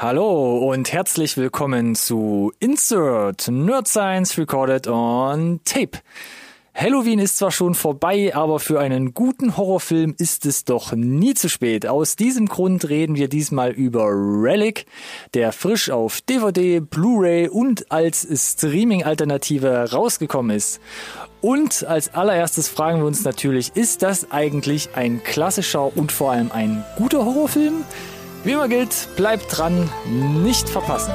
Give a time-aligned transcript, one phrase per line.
[0.00, 5.98] Hallo und herzlich willkommen zu Insert Nerd Science Recorded on Tape.
[6.72, 11.48] Halloween ist zwar schon vorbei, aber für einen guten Horrorfilm ist es doch nie zu
[11.48, 11.88] spät.
[11.88, 14.86] Aus diesem Grund reden wir diesmal über Relic,
[15.34, 20.80] der frisch auf DVD, Blu-ray und als Streaming-Alternative rausgekommen ist.
[21.40, 26.52] Und als allererstes fragen wir uns natürlich, ist das eigentlich ein klassischer und vor allem
[26.52, 27.84] ein guter Horrorfilm?
[28.48, 31.12] Wie immer gilt, bleibt dran, nicht verpassen.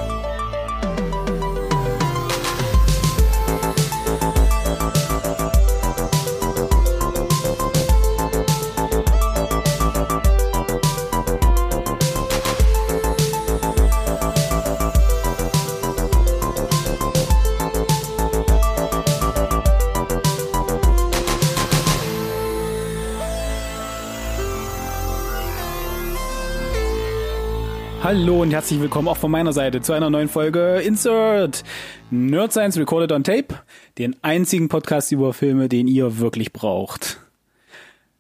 [28.16, 31.64] Hallo und herzlich willkommen auch von meiner Seite zu einer neuen Folge Insert
[32.12, 33.56] Nerd Science Recorded on Tape,
[33.98, 37.20] den einzigen Podcast über Filme, den ihr wirklich braucht.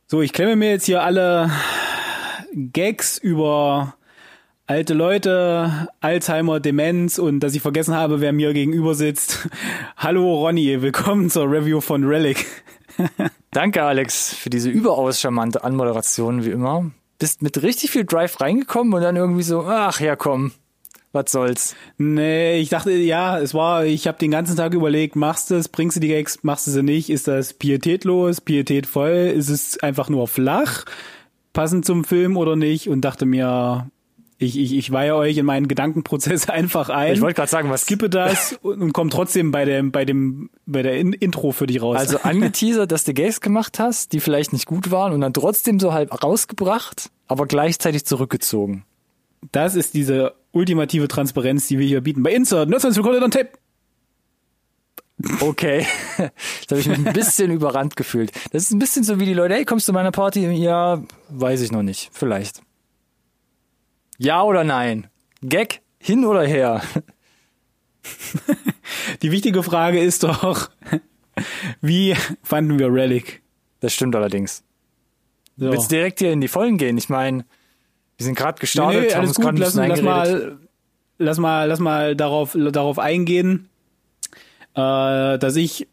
[0.07, 1.51] So, ich klemme mir jetzt hier alle
[2.55, 3.93] Gags über
[4.65, 9.47] alte Leute, Alzheimer, Demenz und dass ich vergessen habe, wer mir gegenüber sitzt.
[9.95, 12.47] Hallo Ronny, willkommen zur Review von Relic.
[13.51, 16.89] Danke Alex für diese überaus charmante Anmoderation wie immer
[17.23, 20.51] bist mit richtig viel Drive reingekommen und dann irgendwie so, ach ja, komm,
[21.13, 21.73] was soll's.
[21.97, 25.69] Nee, ich dachte, ja, es war, ich habe den ganzen Tag überlegt, machst du es,
[25.69, 30.09] bringst du die Gags, machst du sie nicht, ist das pietätlos, pietätvoll, ist es einfach
[30.09, 30.83] nur flach,
[31.53, 33.89] passend zum Film oder nicht und dachte mir,
[34.43, 37.13] ich, ich, ich weihe euch in meinen Gedankenprozess einfach ein.
[37.13, 40.49] Ich wollte gerade sagen, was skippe das und, und komme trotzdem bei dem bei dem
[40.65, 41.97] bei der in Intro für dich raus.
[41.97, 45.79] Also angeteasert, dass du Gags gemacht hast, die vielleicht nicht gut waren und dann trotzdem
[45.79, 48.85] so halb rausgebracht, aber gleichzeitig zurückgezogen.
[49.51, 52.23] Das ist diese ultimative Transparenz, die wir hier bieten.
[52.23, 53.49] Bei Insert, Nutzers Recorded on Tape.
[55.39, 55.85] Okay,
[56.17, 58.31] jetzt habe ich mich ein bisschen überrannt gefühlt.
[58.51, 60.49] Das ist ein bisschen so wie die Leute, hey, kommst du zu meiner Party?
[60.51, 62.61] Ja, weiß ich noch nicht, vielleicht.
[64.17, 65.07] Ja oder nein?
[65.41, 66.81] Gag hin oder her?
[69.21, 70.69] Die wichtige Frage ist doch,
[71.81, 73.41] wie fanden wir Relic?
[73.79, 74.63] Das stimmt allerdings.
[75.57, 75.71] So.
[75.71, 76.97] Willst direkt hier in die Vollen gehen?
[76.97, 77.45] Ich meine,
[78.17, 80.57] wir sind gerade gestartet, nee, nee, alles gut, lass, lass, mal,
[81.17, 83.69] lass mal, lass mal darauf, darauf eingehen,
[84.75, 85.87] äh, dass ich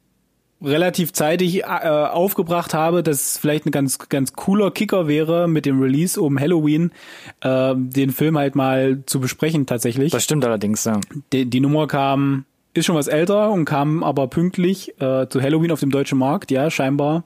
[0.62, 5.66] relativ zeitig äh, aufgebracht habe, dass es vielleicht ein ganz ganz cooler Kicker wäre mit
[5.66, 6.92] dem Release um Halloween
[7.40, 10.12] äh, den Film halt mal zu besprechen tatsächlich.
[10.12, 11.00] Das stimmt allerdings, ja.
[11.32, 15.72] Die, die Nummer kam ist schon was älter und kam aber pünktlich äh, zu Halloween
[15.72, 17.24] auf dem deutschen Markt, ja, scheinbar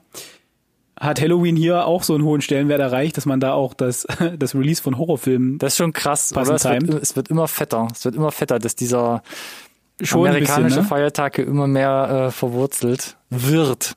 [0.99, 4.07] hat Halloween hier auch so einen hohen Stellenwert erreicht, dass man da auch das,
[4.39, 5.57] das Release von Horrorfilmen.
[5.57, 6.55] Das ist schon krass, oder?
[6.55, 7.87] Es wird, es wird immer fetter.
[7.91, 9.21] Es wird immer fetter, dass dieser
[10.01, 10.87] schon amerikanische bisschen, ne?
[10.87, 13.95] Feiertage immer mehr äh, verwurzelt wird.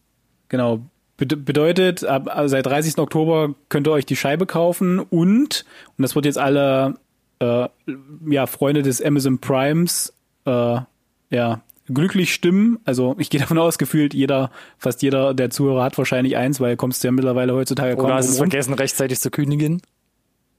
[0.49, 0.81] Genau.
[1.17, 2.99] bedeutet, ab, also seit 30.
[2.99, 5.65] Oktober könnt ihr euch die Scheibe kaufen und,
[5.97, 6.95] und das wird jetzt alle
[7.41, 7.69] äh,
[8.29, 10.13] ja, Freunde des Amazon Primes
[10.47, 10.81] äh,
[11.31, 12.79] ja, glücklich stimmen.
[12.85, 16.77] Also ich gehe davon aus, gefühlt jeder, fast jeder der Zuhörer hat wahrscheinlich eins, weil
[16.77, 19.83] kommst du ja mittlerweile heutzutage kaum Oder hast du es vergessen, rechtzeitig zu kündigen?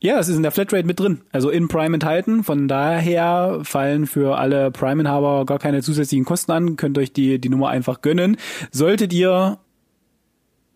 [0.02, 2.46] Ja, es ist in der Flatrate mit drin, also in Prime enthalten.
[2.46, 6.78] Von daher fallen für alle Prime-Inhaber gar keine zusätzlichen Kosten an.
[6.78, 8.38] Könnt euch die, die Nummer einfach gönnen.
[8.72, 9.60] Solltet ihr,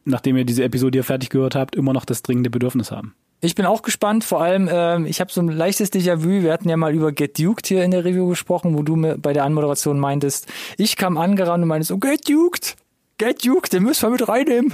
[0.04, 3.16] nachdem ihr diese Episode hier fertig gehört habt, immer noch das dringende Bedürfnis haben.
[3.40, 6.44] Ich bin auch gespannt, vor allem, ähm, ich habe so ein leichtes Déjà-vu.
[6.44, 9.18] Wir hatten ja mal über Get Duked hier in der Review gesprochen, wo du mir
[9.18, 10.48] bei der Anmoderation meintest,
[10.78, 12.76] ich kam angerannt und meintest, oh, Get Duked,
[13.18, 14.74] Get Duked, den müssen wir mit reinnehmen.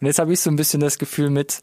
[0.00, 1.62] Und jetzt habe ich so ein bisschen das Gefühl mit,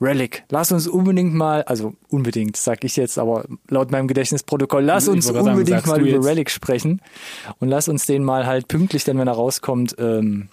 [0.00, 0.44] Relic.
[0.50, 5.28] Lass uns unbedingt mal, also unbedingt, sag ich jetzt, aber laut meinem Gedächtnisprotokoll, lass uns
[5.28, 7.02] unbedingt sagen, mal über Relic sprechen
[7.58, 10.48] und lass uns den mal halt pünktlich, denn wenn er rauskommt, ähm,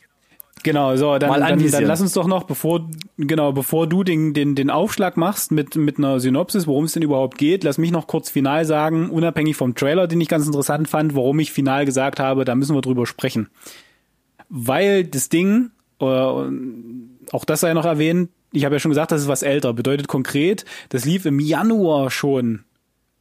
[0.64, 4.56] Genau, so, dann, dann, dann lass uns doch noch, bevor, genau, bevor du den, den,
[4.56, 8.08] den Aufschlag machst mit, mit einer Synopsis, worum es denn überhaupt geht, lass mich noch
[8.08, 12.20] kurz final sagen, unabhängig vom Trailer, den ich ganz interessant fand, warum ich final gesagt
[12.20, 13.50] habe, da müssen wir drüber sprechen.
[14.50, 15.70] Weil das Ding,
[16.00, 19.74] äh, auch das sei noch erwähnt, ich habe ja schon gesagt, das ist was älter.
[19.74, 22.64] Bedeutet konkret, das lief im Januar schon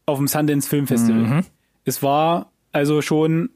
[0.06, 1.22] auf dem Sundance Film Festival.
[1.22, 1.44] Mhm.
[1.84, 3.50] Es war also schon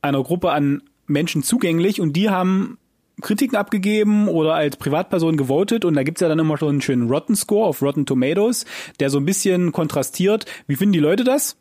[0.00, 2.78] einer Gruppe an Menschen zugänglich und die haben
[3.20, 7.08] Kritiken abgegeben oder als Privatperson gewotet und da gibt's ja dann immer schon einen schönen
[7.08, 8.64] Rotten Score auf Rotten Tomatoes,
[9.00, 11.56] der so ein bisschen kontrastiert, wie finden die Leute das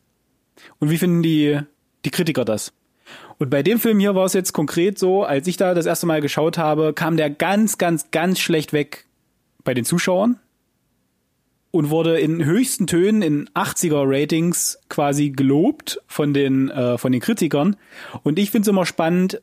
[0.80, 1.59] und wie finden die,
[2.06, 2.74] die Kritiker das.
[3.41, 6.05] Und bei dem Film hier war es jetzt konkret so, als ich da das erste
[6.05, 9.07] Mal geschaut habe, kam der ganz, ganz, ganz schlecht weg
[9.63, 10.38] bei den Zuschauern.
[11.71, 17.21] und wurde in höchsten Tönen in 80er Ratings quasi gelobt von den äh, von den
[17.21, 17.77] Kritikern
[18.21, 19.41] und ich finde es immer spannend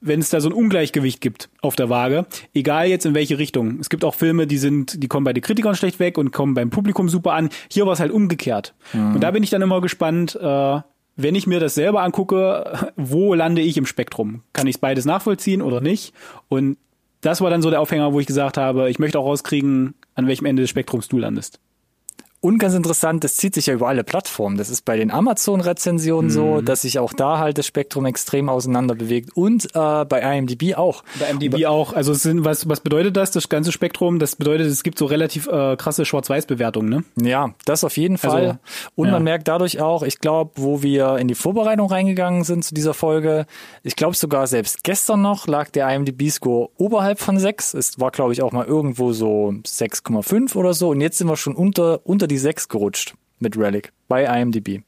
[0.00, 3.78] wenn es da so ein Ungleichgewicht gibt auf der Waage, egal jetzt in welche Richtung.
[3.80, 6.54] Es gibt auch Filme, die sind, die kommen bei den Kritikern schlecht weg und kommen
[6.54, 7.50] beim Publikum super an.
[7.70, 8.74] Hier war es halt umgekehrt.
[8.94, 9.16] Mhm.
[9.16, 10.80] Und da bin ich dann immer gespannt, äh,
[11.22, 14.42] wenn ich mir das selber angucke, wo lande ich im Spektrum?
[14.52, 16.14] Kann ich es beides nachvollziehen oder nicht?
[16.48, 16.76] Und
[17.20, 20.26] das war dann so der Aufhänger, wo ich gesagt habe, ich möchte auch rauskriegen, an
[20.26, 21.60] welchem Ende des Spektrums du landest.
[22.40, 24.56] Und ganz interessant, das zieht sich ja über alle Plattformen.
[24.56, 26.34] Das ist bei den Amazon-Rezensionen mhm.
[26.34, 29.36] so, dass sich auch da halt das Spektrum extrem auseinander bewegt.
[29.36, 31.04] Und äh, bei IMDb auch.
[31.18, 31.92] Bei IMDb auch.
[31.92, 34.18] Also sind, was, was bedeutet das, das ganze Spektrum?
[34.18, 37.28] Das bedeutet, es gibt so relativ äh, krasse Schwarz-Weiß-Bewertungen, ne?
[37.28, 38.46] Ja, das auf jeden Fall.
[38.46, 38.58] Also,
[38.94, 39.12] Und ja.
[39.12, 42.94] man merkt dadurch auch, ich glaube, wo wir in die Vorbereitung reingegangen sind zu dieser
[42.94, 43.46] Folge,
[43.82, 47.74] ich glaube sogar selbst gestern noch lag der IMDb-Score oberhalb von 6.
[47.74, 50.90] Es war, glaube ich, auch mal irgendwo so 6,5 oder so.
[50.90, 54.82] Und jetzt sind wir schon unter, unter die 6 gerutscht mit Relic bei IMDb.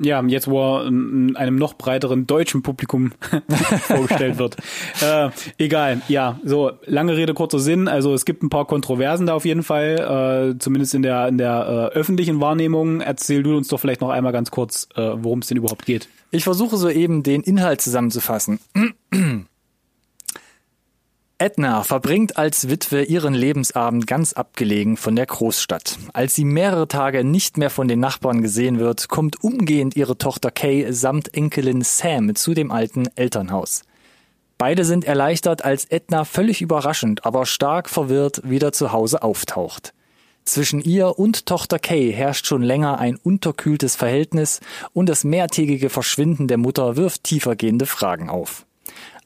[0.00, 3.12] Ja, jetzt wo er einem noch breiteren deutschen Publikum
[3.80, 4.56] vorgestellt wird.
[5.00, 7.86] Äh, egal, ja, so lange Rede kurzer Sinn.
[7.86, 11.38] Also es gibt ein paar Kontroversen da auf jeden Fall, äh, zumindest in der in
[11.38, 13.00] der äh, öffentlichen Wahrnehmung.
[13.00, 16.08] Erzähl du uns doch vielleicht noch einmal ganz kurz, äh, worum es denn überhaupt geht.
[16.30, 18.58] Ich versuche so eben den Inhalt zusammenzufassen.
[21.40, 25.96] Edna verbringt als Witwe ihren Lebensabend ganz abgelegen von der Großstadt.
[26.12, 30.50] Als sie mehrere Tage nicht mehr von den Nachbarn gesehen wird, kommt umgehend ihre Tochter
[30.50, 33.82] Kay samt Enkelin Sam zu dem alten Elternhaus.
[34.58, 39.94] Beide sind erleichtert, als Edna völlig überraschend, aber stark verwirrt wieder zu Hause auftaucht.
[40.44, 44.58] Zwischen ihr und Tochter Kay herrscht schon länger ein unterkühltes Verhältnis
[44.92, 48.66] und das mehrtägige Verschwinden der Mutter wirft tiefergehende Fragen auf.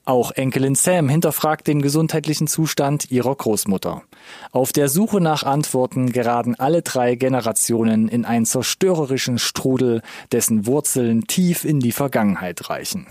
[0.05, 4.03] Auch Enkelin Sam hinterfragt den gesundheitlichen Zustand ihrer Großmutter.
[4.51, 10.03] Auf der Suche nach Antworten geraten alle drei Generationen in einen zerstörerischen Strudel,
[10.33, 13.07] dessen Wurzeln tief in die Vergangenheit reichen.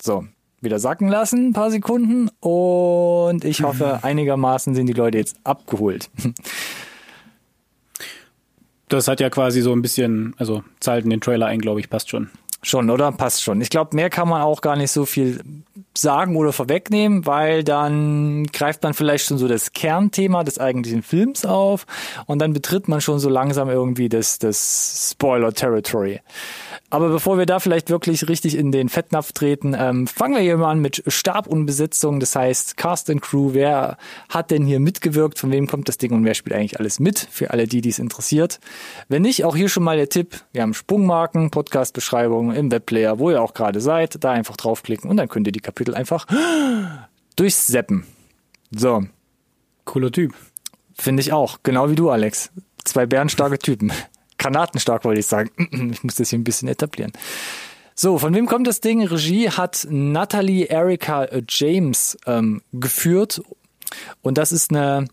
[0.00, 0.24] So,
[0.62, 6.08] wieder sacken lassen, ein paar Sekunden und ich hoffe, einigermaßen sind die Leute jetzt abgeholt.
[8.88, 11.90] Das hat ja quasi so ein bisschen, also zahlt in den Trailer ein, glaube ich,
[11.90, 12.30] passt schon.
[12.60, 13.12] Schon, oder?
[13.12, 13.60] Passt schon.
[13.60, 15.40] Ich glaube, mehr kann man auch gar nicht so viel
[15.96, 21.44] sagen oder vorwegnehmen, weil dann greift man vielleicht schon so das Kernthema des eigentlichen Films
[21.44, 21.86] auf
[22.26, 26.20] und dann betritt man schon so langsam irgendwie das, das Spoiler-Territory.
[26.90, 30.56] Aber bevor wir da vielleicht wirklich richtig in den Fettnapf treten, ähm, fangen wir hier
[30.56, 32.18] mal an mit Stab und Besetzung.
[32.18, 33.98] Das heißt, Cast and Crew, wer
[34.30, 37.18] hat denn hier mitgewirkt, von wem kommt das Ding und wer spielt eigentlich alles mit,
[37.18, 38.58] für alle die, die es interessiert.
[39.08, 43.30] Wenn nicht, auch hier schon mal der Tipp, wir haben Sprungmarken, Podcast-Beschreibung im Webplayer, wo
[43.30, 46.26] ihr auch gerade seid, da einfach draufklicken und dann könnt ihr die Kapitel einfach
[47.36, 48.04] durchseppen.
[48.70, 49.04] So.
[49.84, 50.34] Cooler Typ.
[50.94, 52.50] Finde ich auch, genau wie du, Alex.
[52.84, 53.92] Zwei bärenstarke Typen.
[54.38, 55.50] Granatenstark wollte ich sagen.
[55.92, 57.12] Ich muss das hier ein bisschen etablieren.
[57.94, 59.04] So, von wem kommt das Ding?
[59.04, 63.42] Regie hat Natalie Erika James ähm, geführt.
[64.22, 65.08] Und das ist eine,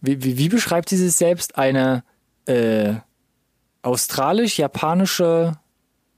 [0.00, 1.58] wie, wie, wie beschreibt sie sich selbst?
[1.58, 2.02] Eine
[2.46, 2.94] äh,
[3.82, 5.58] australisch-japanische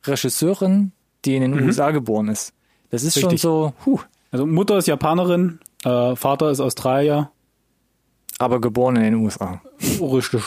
[0.05, 0.93] Regisseurin,
[1.25, 1.67] die in den mhm.
[1.67, 2.53] USA geboren ist.
[2.91, 3.41] Das ist Richtig.
[3.41, 4.01] schon so, huh.
[4.31, 7.31] Also Mutter ist Japanerin, äh, Vater ist Australier.
[8.39, 9.61] Aber geboren in den USA.
[10.01, 10.43] Richtig.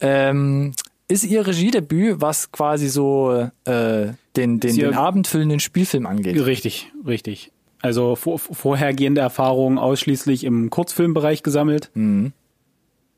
[0.00, 0.72] Ähm,
[1.08, 6.44] ist ihr Regiedebüt, was quasi so äh, den, den, den abendfüllenden Spielfilm angeht.
[6.44, 7.52] Richtig, richtig.
[7.80, 11.90] Also vor, vorhergehende Erfahrungen ausschließlich im Kurzfilmbereich gesammelt.
[11.94, 12.32] Mhm.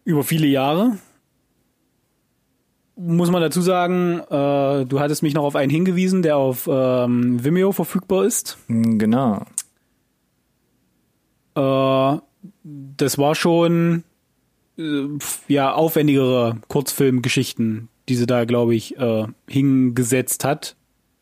[0.04, 0.98] Über viele Jahre.
[2.96, 7.42] Muss man dazu sagen, äh, du hattest mich noch auf einen hingewiesen, der auf ähm,
[7.42, 8.58] Vimeo verfügbar ist.
[8.66, 9.44] Mhm, genau.
[11.54, 12.18] Äh,
[12.64, 14.02] das war schon
[15.48, 20.76] ja aufwendigere Kurzfilmgeschichten, die sie da, glaube ich, äh, hingesetzt hat.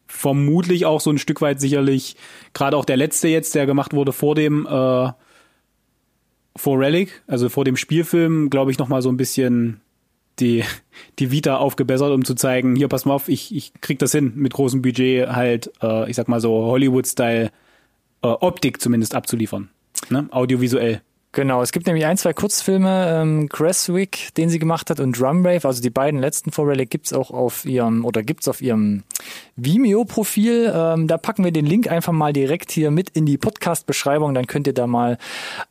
[0.07, 2.17] Vermutlich auch so ein Stück weit sicherlich,
[2.55, 5.11] gerade auch der letzte jetzt, der gemacht wurde vor dem äh,
[6.57, 9.81] vor Relic, also vor dem Spielfilm, glaube ich, nochmal so ein bisschen
[10.39, 10.65] die,
[11.19, 14.33] die Vita aufgebessert, um zu zeigen, hier, pass mal auf, ich, ich krieg das hin,
[14.37, 17.51] mit großem Budget halt, äh, ich sag mal so Hollywood-Style
[18.23, 19.71] äh, Optik zumindest abzuliefern.
[20.11, 20.29] Ne?
[20.31, 21.03] Audiovisuell.
[21.37, 25.69] Genau, es gibt nämlich ein, zwei Kurzfilme, ähm, Cresswick, den sie gemacht hat, und Drumrave,
[25.69, 29.03] also die beiden letzten vor Relic gibt's auch auf ihrem, oder gibt's auf ihrem
[29.57, 30.73] Vimeo-Profil.
[30.75, 34.47] Ähm, da packen wir den Link einfach mal direkt hier mit in die Podcast-Beschreibung, dann
[34.47, 35.19] könnt ihr da mal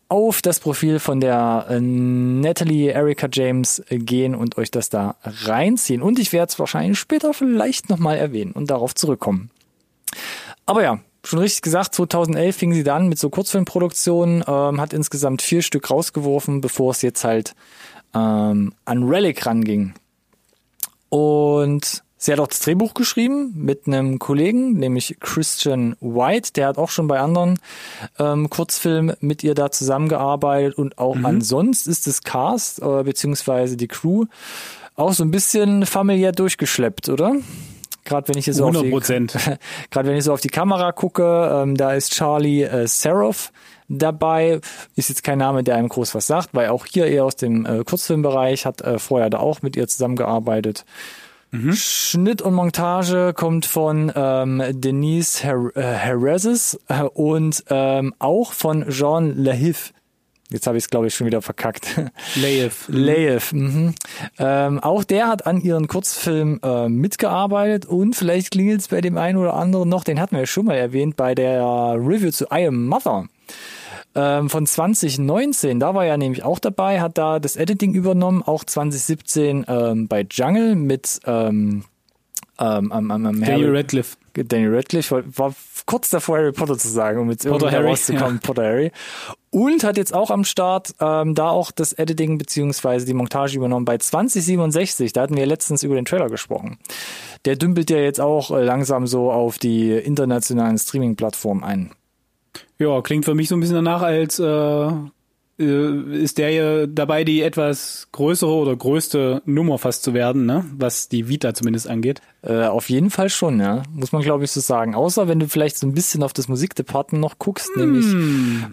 [0.08, 6.04] auf das Profil von der äh, Natalie Erika James gehen und euch das da reinziehen.
[6.04, 9.50] Und ich werde es wahrscheinlich später vielleicht nochmal erwähnen und darauf zurückkommen.
[10.68, 15.42] Aber ja, schon richtig gesagt, 2011 fing sie dann mit so Kurzfilmproduktionen, ähm, hat insgesamt
[15.42, 17.56] vier Stück rausgeworfen, bevor es jetzt halt
[18.14, 19.94] ähm, an Relic ranging.
[21.10, 26.54] Und sie hat auch das Drehbuch geschrieben mit einem Kollegen, nämlich Christian White.
[26.54, 27.60] Der hat auch schon bei anderen
[28.20, 31.26] ähm, Kurzfilmen mit ihr da zusammengearbeitet und auch mhm.
[31.26, 34.26] ansonsten ist das Cast äh, beziehungsweise die Crew
[34.96, 37.36] auch so ein bisschen familiär durchgeschleppt, oder?
[38.06, 38.74] Gerade wenn ich hier so 100%.
[38.76, 39.58] auf die,
[39.90, 43.52] gerade wenn ich so auf die Kamera gucke, ähm, da ist Charlie äh, Seroff
[43.90, 44.62] dabei.
[44.96, 47.66] Ist jetzt kein Name, der einem groß was sagt, weil auch hier eher aus dem
[47.66, 50.86] äh, Kurzfilmbereich hat äh, vorher da auch mit ihr zusammengearbeitet.
[51.52, 51.74] Mhm.
[51.74, 58.90] Schnitt und Montage kommt von ähm, Denise Her äh, Herreses äh, und ähm, auch von
[58.90, 59.94] Jean Lahiff.
[60.52, 62.00] Jetzt habe ich es, glaube ich, schon wieder verkackt.
[62.36, 62.86] Laif.
[62.88, 63.52] Laif.
[63.52, 63.96] Mhm.
[64.38, 69.18] Ähm, auch der hat an ihren Kurzfilm äh, mitgearbeitet und vielleicht klingelt es bei dem
[69.18, 72.46] einen oder anderen noch, den hatten wir ja schon mal erwähnt bei der Review zu
[72.46, 73.26] I Am Mother
[74.16, 75.80] ähm, von 2019.
[75.80, 80.26] Da war er nämlich auch dabei, hat da das Editing übernommen, auch 2017 ähm, bei
[80.30, 81.84] Jungle mit ähm,
[82.60, 84.18] ähm, ähm, ähm, Daniel Radcliffe.
[84.34, 85.54] Daniel Radcliffe war,
[85.86, 88.42] kurz davor Harry Potter zu sagen, um jetzt Harry, rauszukommen, ja.
[88.48, 88.92] Potter Harry.
[89.50, 93.86] Und hat jetzt auch am Start ähm, da auch das Editing beziehungsweise die Montage übernommen
[93.86, 95.14] bei 2067.
[95.14, 96.78] Da hatten wir letztens über den Trailer gesprochen.
[97.46, 101.92] Der dümpelt ja jetzt auch äh, langsam so auf die internationalen Streaming-Plattformen ein.
[102.78, 104.90] Ja, klingt für mich so ein bisschen danach, als äh,
[105.58, 110.66] äh, ist der ja dabei, die etwas größere oder größte Nummer fast zu werden, ne?
[110.78, 112.22] was die Vita zumindest angeht.
[112.46, 113.82] Äh, auf jeden Fall schon, ja.
[113.92, 114.94] Muss man, glaube ich, so sagen.
[114.94, 117.80] Außer wenn du vielleicht so ein bisschen auf das Musikdepartement noch guckst, mm.
[117.80, 118.06] nämlich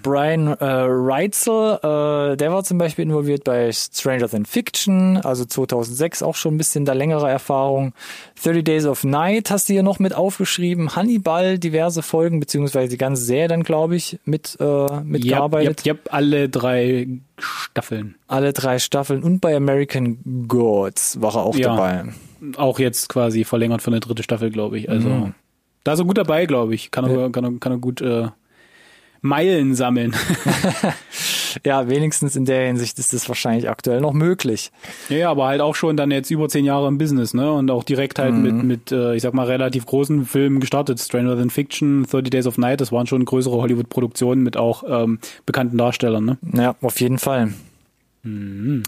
[0.02, 6.22] Brian äh, Reitzel, äh, der war zum Beispiel involviert bei Stranger Than Fiction, also 2006
[6.22, 7.94] auch schon ein bisschen da längere Erfahrung.
[8.42, 10.94] 30 Days of Night hast du hier noch mit aufgeschrieben.
[10.94, 15.80] Hannibal, diverse Folgen, beziehungsweise die ganze Serie dann, glaube ich, mit äh, mitgearbeitet.
[15.80, 18.16] Yep, yep, yep, alle drei Staffeln.
[18.26, 21.68] Alle drei Staffeln und bei American Gods war er auch ja.
[21.68, 22.04] dabei
[22.56, 24.88] auch jetzt quasi verlängert für eine dritte Staffel, glaube ich.
[24.90, 25.34] Also mhm.
[25.84, 26.90] da ist er gut dabei, glaube ich.
[26.90, 27.28] Kann er, ja.
[27.28, 28.28] kann er, kann er gut äh,
[29.20, 30.14] Meilen sammeln.
[31.64, 34.72] ja, wenigstens in der Hinsicht ist das wahrscheinlich aktuell noch möglich.
[35.08, 37.52] Ja, aber halt auch schon dann jetzt über zehn Jahre im Business, ne?
[37.52, 38.42] Und auch direkt halt mhm.
[38.42, 40.98] mit, mit äh, ich sag mal, relativ großen Filmen gestartet.
[40.98, 45.20] Stranger Than Fiction, 30 Days of Night, das waren schon größere Hollywood-Produktionen mit auch ähm,
[45.46, 46.38] bekannten Darstellern, ne?
[46.52, 47.54] Ja, auf jeden Fall.
[48.24, 48.82] Mhm.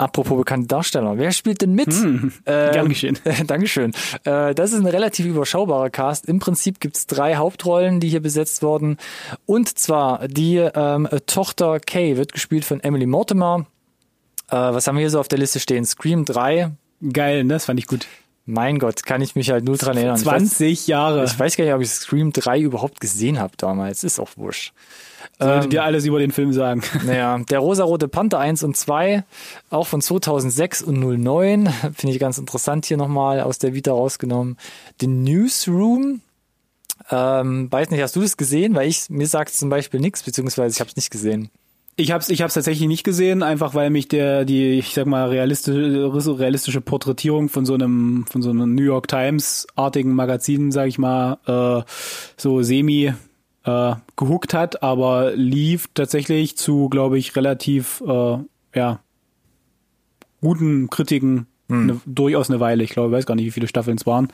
[0.00, 1.92] Apropos bekannte Darsteller, wer spielt denn mit?
[1.92, 3.18] Hm, äh, gern geschehen.
[3.46, 3.92] Dankeschön.
[4.24, 6.24] Äh, das ist ein relativ überschaubarer Cast.
[6.24, 8.96] Im Prinzip gibt's drei Hauptrollen, die hier besetzt wurden.
[9.44, 13.66] Und zwar die ähm, Tochter Kay wird gespielt von Emily Mortimer.
[14.48, 15.84] Äh, was haben wir hier so auf der Liste stehen?
[15.84, 16.70] Scream 3.
[17.12, 17.52] Geil, ne?
[17.52, 18.06] das fand ich gut.
[18.46, 20.16] Mein Gott, kann ich mich halt nur dran erinnern.
[20.16, 21.24] 20 ich weiß, Jahre.
[21.24, 24.02] Ich weiß gar nicht, ob ich Scream 3 überhaupt gesehen habe damals.
[24.02, 24.72] Ist auch wurscht.
[25.38, 26.82] Sollte ähm, dir alles über den Film sagen.
[27.04, 29.24] Naja, der rosarote Panther 1 und 2,
[29.70, 34.56] auch von 2006 und 09, finde ich ganz interessant hier nochmal aus der Vita rausgenommen.
[35.00, 36.20] The Newsroom,
[37.10, 38.74] ähm, weiß nicht, hast du das gesehen?
[38.74, 41.50] Weil ich, mir sagt zum Beispiel nichts, beziehungsweise ich habe es nicht gesehen.
[42.00, 45.06] Ich habe es ich hab's tatsächlich nicht gesehen, einfach weil mich der die ich sag
[45.06, 50.72] mal realistische realistische Porträtierung von so einem von so einem New York Times artigen Magazin,
[50.72, 51.82] sag ich mal, äh,
[52.38, 53.12] so semi
[53.64, 58.38] äh, gehuckt hat, aber lief tatsächlich zu, glaube ich, relativ äh,
[58.74, 59.00] ja
[60.40, 61.86] guten Kritiken hm.
[61.86, 62.82] ne, durchaus eine Weile.
[62.82, 64.28] Ich glaube, ich weiß gar nicht, wie viele Staffeln es waren.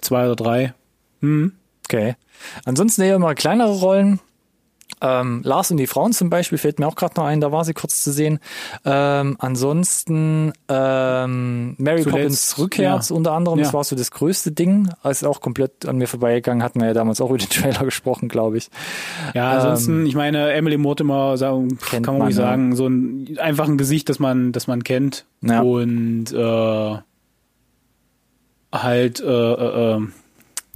[0.00, 0.74] Zwei oder drei.
[1.20, 1.52] Hm.
[1.84, 2.16] Okay.
[2.64, 4.18] Ansonsten eher mal kleinere Rollen.
[5.02, 7.64] Ähm, Lars und die Frauen zum Beispiel fällt mir auch gerade noch ein, da war
[7.64, 8.38] sie kurz zu sehen.
[8.84, 13.14] Ähm, ansonsten ähm, Mary Zuletzt, Poppins Rückkehr ja.
[13.14, 13.64] unter anderem, ja.
[13.64, 14.90] das war so das größte Ding.
[15.04, 18.28] Ist auch komplett an mir vorbeigegangen, hatten wir ja damals auch über den Trailer gesprochen,
[18.28, 18.70] glaube ich.
[19.34, 23.68] Ja, ansonsten, ähm, ich meine, Emily Mortimer sagen, kann man, man sagen, so ein einfach
[23.68, 25.26] ein Gesicht, das man, das man kennt.
[25.42, 25.60] Ja.
[25.60, 26.96] Und äh,
[28.72, 30.06] halt äh, äh, äh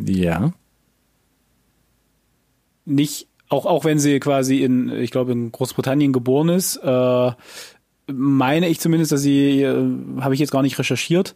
[0.02, 0.52] ja.
[2.84, 7.30] Nicht auch, auch wenn sie quasi in, ich glaube, in Großbritannien geboren ist, äh,
[8.07, 9.76] meine ich zumindest, dass sie, äh,
[10.21, 11.35] habe ich jetzt gar nicht recherchiert,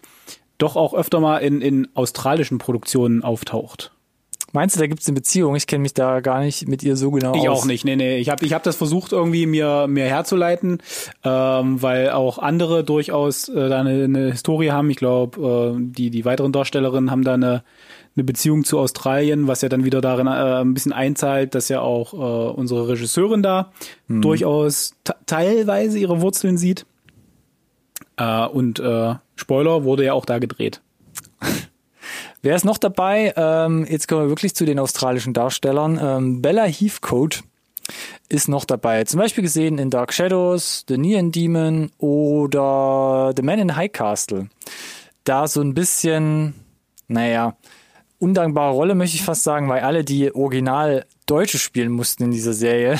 [0.56, 3.92] doch auch öfter mal in, in australischen Produktionen auftaucht.
[4.52, 5.56] Meinst du, da gibt es eine Beziehung?
[5.56, 7.44] Ich kenne mich da gar nicht mit ihr so genau ich aus.
[7.44, 8.18] Ich auch nicht, nee, nee.
[8.18, 10.78] Ich habe ich hab das versucht irgendwie mir, mir herzuleiten,
[11.24, 14.88] ähm, weil auch andere durchaus äh, da eine, eine Historie haben.
[14.90, 17.64] Ich glaube, äh, die, die weiteren Darstellerinnen haben da eine,
[18.16, 21.80] eine Beziehung zu Australien, was ja dann wieder darin äh, ein bisschen einzahlt, dass ja
[21.80, 23.72] auch äh, unsere Regisseurin da
[24.06, 24.22] mhm.
[24.22, 24.94] durchaus
[25.26, 26.86] teilweise ihre Wurzeln sieht.
[28.16, 30.80] Äh, und äh, Spoiler wurde ja auch da gedreht.
[32.42, 33.32] Wer ist noch dabei?
[33.36, 35.98] Ähm, jetzt kommen wir wirklich zu den australischen Darstellern.
[36.00, 37.40] Ähm, Bella Heathcote
[38.28, 39.04] ist noch dabei.
[39.04, 44.48] Zum Beispiel gesehen in Dark Shadows, The Neon Demon oder The Man in High Castle.
[45.24, 46.54] Da so ein bisschen,
[47.08, 47.56] naja,
[48.18, 52.52] undankbare Rolle, möchte ich fast sagen, weil alle, die original Deutsche spielen mussten in dieser
[52.52, 52.98] Serie.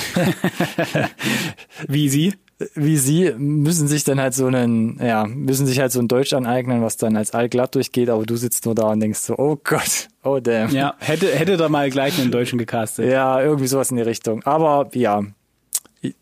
[1.87, 2.33] Wie sie?
[2.73, 6.33] wie sie müssen sich dann halt so einen, ja, müssen sich halt so ein Deutsch
[6.33, 9.59] aneignen, was dann als allglatt durchgeht, aber du sitzt nur da und denkst so, oh
[9.61, 10.73] Gott, oh damn.
[10.73, 13.11] Ja, hätte, hätte da mal gleich einen Deutschen gecastet.
[13.11, 14.41] Ja, irgendwie sowas in die Richtung.
[14.43, 15.23] Aber ja,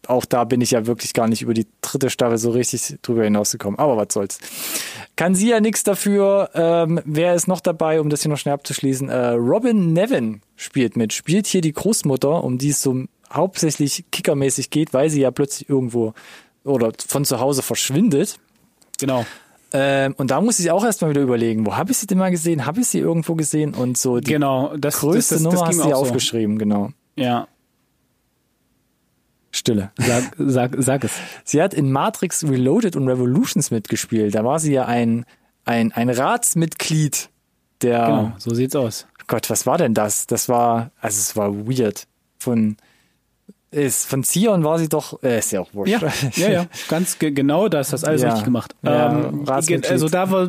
[0.07, 3.23] auch da bin ich ja wirklich gar nicht über die dritte Staffel so richtig drüber
[3.23, 3.79] hinausgekommen.
[3.79, 4.39] Aber was soll's.
[5.15, 6.49] Kann sie ja nichts dafür.
[6.53, 9.09] Ähm, wer ist noch dabei, um das hier noch schnell abzuschließen?
[9.09, 14.69] Äh, Robin Nevin spielt mit, spielt hier die Großmutter, um die es so hauptsächlich kickermäßig
[14.69, 16.13] geht, weil sie ja plötzlich irgendwo
[16.63, 18.39] oder von zu Hause verschwindet.
[18.99, 19.25] Genau.
[19.73, 22.29] Ähm, und da muss ich auch erstmal wieder überlegen, wo habe ich sie denn mal
[22.29, 22.65] gesehen?
[22.65, 23.73] Habe ich sie irgendwo gesehen?
[23.73, 26.91] Und so die genau, das, größte das, das, Nummer hast du aufgeschrieben, genau.
[27.15, 27.47] Ja.
[29.55, 29.91] Stille.
[29.97, 31.11] Sag, sag, sag es.
[31.43, 34.33] Sie hat in Matrix Reloaded und Revolutions mitgespielt.
[34.33, 35.25] Da war sie ja ein,
[35.63, 37.29] ein, ein Ratsmitglied
[37.81, 38.05] der.
[38.05, 39.05] Genau, so sieht's aus.
[39.27, 40.25] Gott, was war denn das?
[40.25, 42.07] Das war, also es war weird.
[42.39, 42.77] Von,
[43.73, 45.91] ist, von Zion war sie doch, äh, ist ja auch wurscht.
[45.91, 46.01] Ja,
[46.35, 46.65] ja, ja.
[46.87, 48.29] ganz ge genau das, hast alles ja.
[48.29, 48.75] richtig gemacht.
[48.83, 50.47] Ja, ähm, also da war,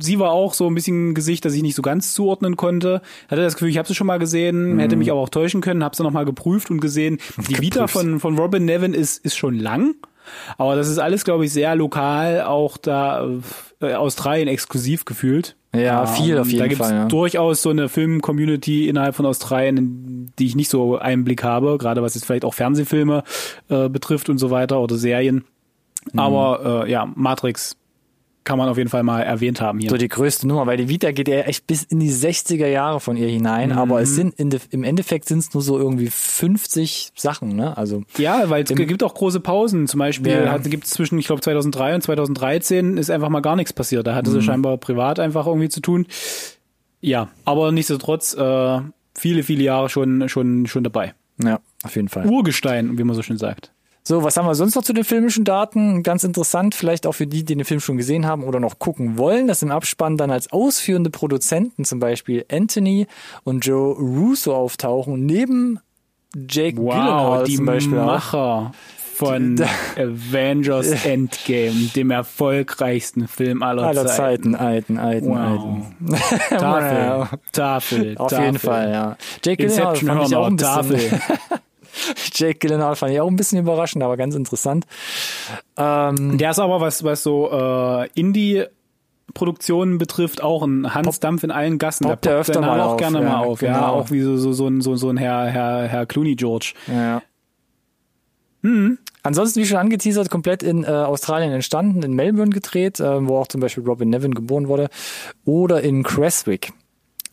[0.00, 3.02] sie war auch so ein bisschen ein Gesicht, das ich nicht so ganz zuordnen konnte.
[3.28, 4.78] Hatte das Gefühl, ich habe sie schon mal gesehen, mhm.
[4.78, 7.18] hätte mich aber auch täuschen können, habe sie nochmal geprüft und gesehen.
[7.48, 9.94] Die Vita von, von Robin Nevin ist, ist schon lang.
[10.56, 13.28] Aber das ist alles, glaube ich, sehr lokal, auch da
[13.80, 15.56] äh, Australien exklusiv gefühlt.
[15.74, 16.94] Ja, viel auf jeden da gibt's Fall.
[16.94, 17.04] Ja.
[17.06, 22.14] durchaus so eine Film-Community innerhalb von Australien, die ich nicht so Einblick habe, gerade was
[22.14, 23.22] jetzt vielleicht auch Fernsehfilme
[23.68, 25.44] äh, betrifft und so weiter oder Serien.
[26.12, 26.18] Mhm.
[26.18, 27.76] Aber äh, ja, Matrix
[28.44, 29.90] kann man auf jeden Fall mal erwähnt haben hier.
[29.90, 33.00] So die größte Nummer, weil die Vita geht ja echt bis in die 60er Jahre
[33.00, 33.78] von ihr hinein, mhm.
[33.78, 37.76] aber es sind de, im Endeffekt sind es nur so irgendwie 50 Sachen, ne?
[37.76, 39.88] Also ja, weil es gibt auch große Pausen.
[39.88, 40.58] Zum Beispiel ja.
[40.58, 44.06] gibt es zwischen, ich glaube 2003 und 2013 ist einfach mal gar nichts passiert.
[44.06, 44.34] Da hatte mhm.
[44.34, 46.06] sie scheinbar privat einfach irgendwie zu tun.
[47.00, 48.80] Ja, aber nichtsdestotrotz äh,
[49.16, 51.14] viele viele Jahre schon schon schon dabei.
[51.42, 52.26] Ja, auf jeden Fall.
[52.26, 53.73] Urgestein, wie man so schön sagt.
[54.06, 56.02] So, was haben wir sonst noch zu den filmischen Daten?
[56.02, 59.16] Ganz interessant, vielleicht auch für die, die den Film schon gesehen haben oder noch gucken
[59.16, 63.06] wollen, dass im Abspann dann als ausführende Produzenten zum Beispiel Anthony
[63.44, 65.80] und Joe Russo auftauchen, neben
[66.36, 68.72] Jake wow, Gyllenhaal die zum Beispiel Macher
[69.14, 69.56] von
[69.96, 74.52] Avengers Endgame, dem erfolgreichsten Film aller, aller Zeiten.
[74.52, 74.56] Zeiten.
[74.56, 75.38] Alten, alten, wow.
[75.38, 76.58] alten.
[76.58, 78.44] Tafel, Tafel, Auf Tafel.
[78.44, 79.16] jeden Fall, ja.
[79.42, 81.20] Jake Gyllenhaal fand ich auch ein bisschen, Tafel.
[82.32, 84.86] Jake Gyllenhaal fand ich auch ein bisschen überraschend, aber ganz interessant.
[85.76, 88.64] Ähm, Der ist aber was, was so äh, Indie
[89.32, 92.06] Produktionen betrifft, auch ein Hans Dampf in allen Gassen.
[92.06, 92.96] Poppt der öfter mal auch auf.
[92.98, 93.58] gerne ja, mal auf.
[93.58, 93.72] Genau.
[93.72, 96.74] Ja, auch wie so, so, so, ein, so, so ein Herr, Herr, Herr Clooney George.
[96.86, 97.22] Ja.
[98.62, 98.98] Hm.
[99.22, 103.48] Ansonsten, wie schon angeteasert, komplett in äh, Australien entstanden, in Melbourne gedreht, äh, wo auch
[103.48, 104.88] zum Beispiel Robin Nevin geboren wurde,
[105.44, 106.72] oder in Creswick.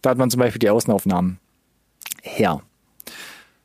[0.02, 1.40] Da hat man zum Beispiel die Außenaufnahmen
[2.22, 2.62] her.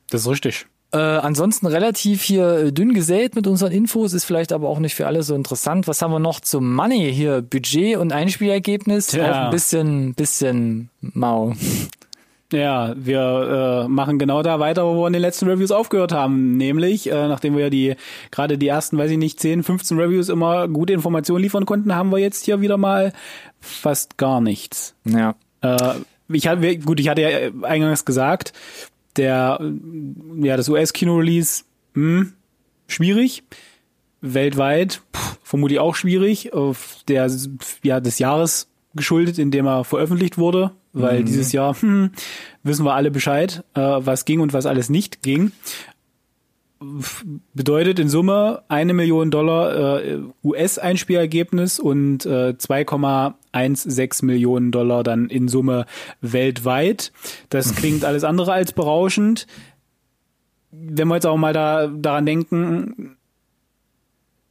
[0.09, 0.67] Das ist richtig.
[0.93, 4.95] Äh, ansonsten relativ hier äh, dünn gesät mit unseren Infos, ist vielleicht aber auch nicht
[4.95, 5.87] für alle so interessant.
[5.87, 7.41] Was haben wir noch zum Money hier?
[7.41, 9.11] Budget und Einspielergebnis?
[9.11, 9.31] Ja.
[9.31, 11.53] Auch ein bisschen, bisschen mau.
[12.53, 16.55] Ja, wir äh, machen genau da weiter, wo wir in den letzten Reviews aufgehört haben.
[16.55, 17.95] Nämlich, äh, nachdem wir ja die
[18.31, 22.11] gerade die ersten, weiß ich nicht, 10, 15 Reviews immer gute Informationen liefern konnten, haben
[22.11, 23.11] wir jetzt hier wieder mal
[23.59, 24.95] fast gar nichts.
[25.03, 25.35] Ja.
[25.59, 25.95] Äh,
[26.29, 27.29] ich hatte, gut, ich hatte ja
[27.63, 28.53] eingangs gesagt,
[29.17, 29.59] der,
[30.41, 32.33] ja, das US-Kino-Release, hm,
[32.87, 33.43] schwierig.
[34.21, 36.53] Weltweit, pff, vermutlich auch schwierig.
[36.53, 37.29] Auf der,
[37.83, 41.25] ja, des Jahres geschuldet, in dem er veröffentlicht wurde, weil mhm.
[41.25, 42.11] dieses Jahr hm,
[42.63, 45.51] wissen wir alle Bescheid, äh, was ging und was alles nicht ging
[47.53, 55.47] bedeutet in Summe eine Million Dollar äh, US-Einspielergebnis und äh, 2,16 Millionen Dollar dann in
[55.47, 55.85] Summe
[56.21, 57.11] weltweit.
[57.49, 59.47] Das klingt alles andere als berauschend.
[60.71, 63.17] Wenn wir jetzt auch mal da, daran denken,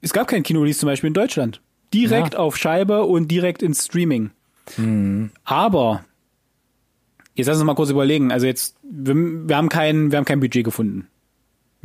[0.00, 1.60] es gab kein Kinorelease zum Beispiel in Deutschland.
[1.94, 2.40] Direkt ja.
[2.40, 4.30] auf Scheibe und direkt ins Streaming.
[4.76, 5.30] Mhm.
[5.44, 6.04] Aber
[7.34, 8.32] jetzt lass uns mal kurz überlegen.
[8.32, 11.06] Also jetzt, wir, wir haben kein, wir haben kein Budget gefunden.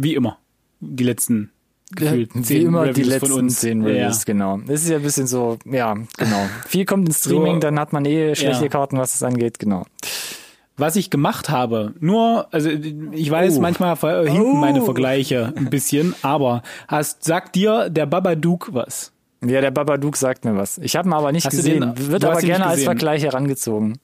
[0.02, 0.38] Wie immer.
[0.80, 1.52] Die letzten
[1.96, 4.24] gefühlt ja, Wie immer Reviews die letzten zehn Reviews, ja.
[4.26, 4.58] genau.
[4.66, 6.50] Das ist ja ein bisschen so, ja, genau.
[6.68, 8.70] Viel kommt ins Streaming, so, dann hat man eh schlechte ja.
[8.70, 9.84] Karten, was das angeht, genau.
[10.78, 13.62] Was ich gemacht habe, nur, also ich weiß, oh.
[13.62, 14.44] manchmal oh.
[14.56, 19.12] meine Vergleiche ein bisschen, aber hast, sagt dir der Babadook was?
[19.46, 20.78] Ja, der Babadook sagt mir was.
[20.78, 21.96] Ich habe ihn aber nicht Hast gesehen.
[21.96, 23.98] Den, Wird aber gerne als Vergleich herangezogen.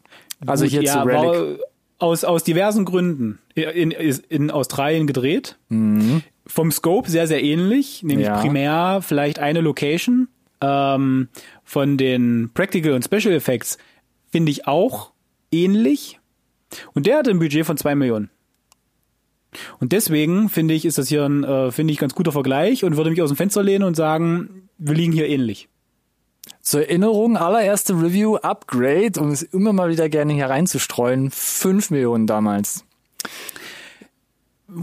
[0.46, 1.60] Also hier ja, zu Relic.
[2.00, 3.40] Aus, aus diversen Gründen.
[3.56, 5.58] In, in Australien gedreht.
[5.70, 6.22] Mhm.
[6.46, 8.04] Vom Scope sehr, sehr ähnlich.
[8.04, 8.40] Nämlich ja.
[8.40, 10.28] primär vielleicht eine Location.
[10.62, 11.30] Ähm,
[11.64, 13.78] von den Practical und Special Effects
[14.32, 15.12] finde ich auch
[15.52, 16.20] ähnlich.
[16.94, 18.30] Und der hatte ein Budget von zwei Millionen.
[19.80, 22.98] Und deswegen finde ich, ist das hier ein, äh, finde ich, ganz guter Vergleich und
[22.98, 25.70] würde mich aus dem Fenster lehnen und sagen, wir liegen hier ähnlich.
[26.68, 32.28] Zur Erinnerung, allererste Review, Upgrade, um es immer mal wieder gerne hier reinzustreuen, fünf Millionen
[32.28, 32.84] damals.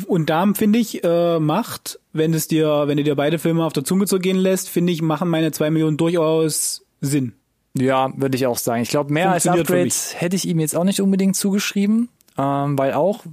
[0.07, 3.75] Und da finde ich, äh, macht, wenn es dir, wenn du dir beide Filme auf
[3.75, 7.35] der Zunge zu gehen lässt, finde ich, machen meine zwei Millionen durchaus Sinn.
[7.77, 8.81] Ja, würde ich auch sagen.
[8.81, 12.95] Ich glaube, mehr als Upgrade hätte ich ihm jetzt auch nicht unbedingt zugeschrieben, ähm, weil
[12.95, 13.25] auch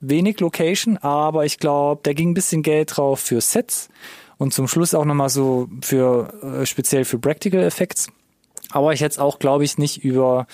[0.00, 3.88] wenig Location, aber ich glaube, da ging ein bisschen Geld drauf für Sets
[4.38, 8.08] und zum Schluss auch nochmal so für äh, speziell für Practical Effects.
[8.70, 10.46] Aber ich hätte es auch, glaube ich, nicht über,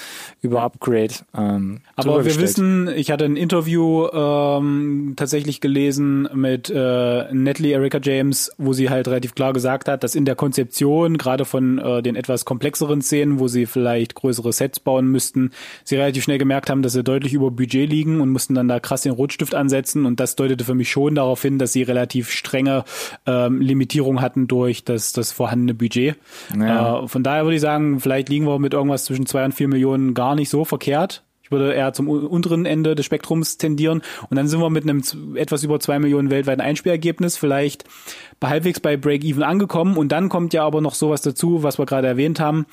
[0.43, 1.15] über Upgrade.
[1.37, 6.75] Ähm, Aber wir wissen, ich hatte ein Interview ähm, tatsächlich gelesen mit äh,
[7.33, 11.45] Natalie Erika James, wo sie halt relativ klar gesagt hat, dass in der Konzeption, gerade
[11.45, 15.53] von äh, den etwas komplexeren Szenen, wo sie vielleicht größere Sets bauen müssten,
[15.85, 18.81] sie relativ schnell gemerkt haben, dass sie deutlich über Budget liegen und mussten dann da
[18.81, 20.05] krass den Rotstift ansetzen.
[20.05, 22.85] Und das deutete für mich schon darauf hin, dass sie relativ strenge
[23.27, 26.17] ähm, Limitierung hatten durch das, das vorhandene Budget.
[26.59, 27.05] Ja.
[27.05, 29.69] Äh, von daher würde ich sagen, vielleicht liegen wir mit irgendwas zwischen zwei und vier
[29.69, 31.25] Millionen gar nicht so verkehrt.
[31.43, 34.03] Ich würde eher zum unteren Ende des Spektrums tendieren.
[34.29, 35.03] Und dann sind wir mit einem
[35.35, 37.85] etwas über zwei Millionen weltweiten Einspielergebnis vielleicht
[38.43, 39.97] halbwegs bei Break-Even angekommen.
[39.97, 42.67] Und dann kommt ja aber noch sowas dazu, was wir gerade erwähnt haben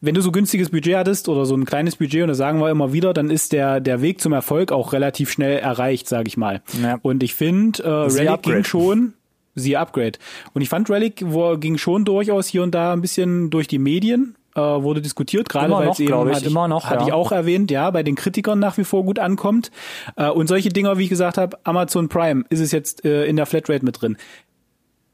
[0.00, 2.70] wenn du so günstiges Budget hattest oder so ein kleines Budget und das sagen wir
[2.70, 6.36] immer wieder, dann ist der der Weg zum Erfolg auch relativ schnell erreicht, sage ich
[6.36, 6.62] mal.
[6.82, 6.98] Ja.
[7.02, 9.14] Und ich finde, äh, Relic ging schon,
[9.54, 10.18] siehe Upgrade.
[10.52, 13.78] Und ich fand Relic wo, ging schon durchaus hier und da ein bisschen durch die
[13.78, 17.06] Medien, äh, wurde diskutiert, gerade weil es eben, ich, hatte, immer noch, hatte ja.
[17.08, 19.70] ich auch erwähnt, ja, bei den Kritikern nach wie vor gut ankommt.
[20.16, 23.36] Äh, und solche Dinger, wie ich gesagt habe, Amazon Prime ist es jetzt äh, in
[23.36, 24.16] der Flatrate mit drin.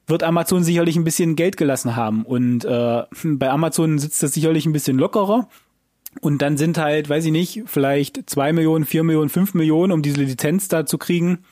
[0.06, 2.24] Wird Amazon sicherlich ein bisschen Geld gelassen haben.
[2.24, 5.48] Und äh, bei Amazon sitzt das sicherlich ein bisschen lockerer.
[6.20, 10.02] Und dann sind halt, weiß ich nicht, vielleicht zwei Millionen, vier Millionen, fünf Millionen, um
[10.02, 11.44] diese Lizenz da zu kriegen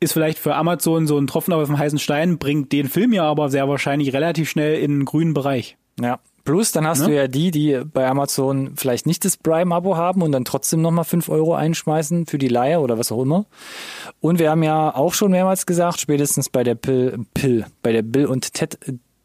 [0.00, 3.24] ist vielleicht für Amazon so ein Tropfen auf dem heißen Stein, bringt den Film ja
[3.24, 5.76] aber sehr wahrscheinlich relativ schnell in den grünen Bereich.
[6.00, 6.18] Ja.
[6.44, 7.06] Plus, dann hast ne?
[7.06, 11.04] du ja die, die bei Amazon vielleicht nicht das Prime-Abo haben und dann trotzdem nochmal
[11.04, 13.44] fünf Euro einschmeißen für die Leihe oder was auch immer.
[14.20, 18.02] Und wir haben ja auch schon mehrmals gesagt, spätestens bei der Pill, Pill bei der
[18.02, 18.78] Bill und Ted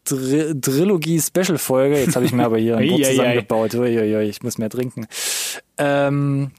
[0.04, 4.70] Trilogie Special Folge, jetzt habe ich mir aber hier ein Boot zusammengebaut, ich muss mehr
[4.70, 5.08] trinken.
[5.78, 6.52] Ähm,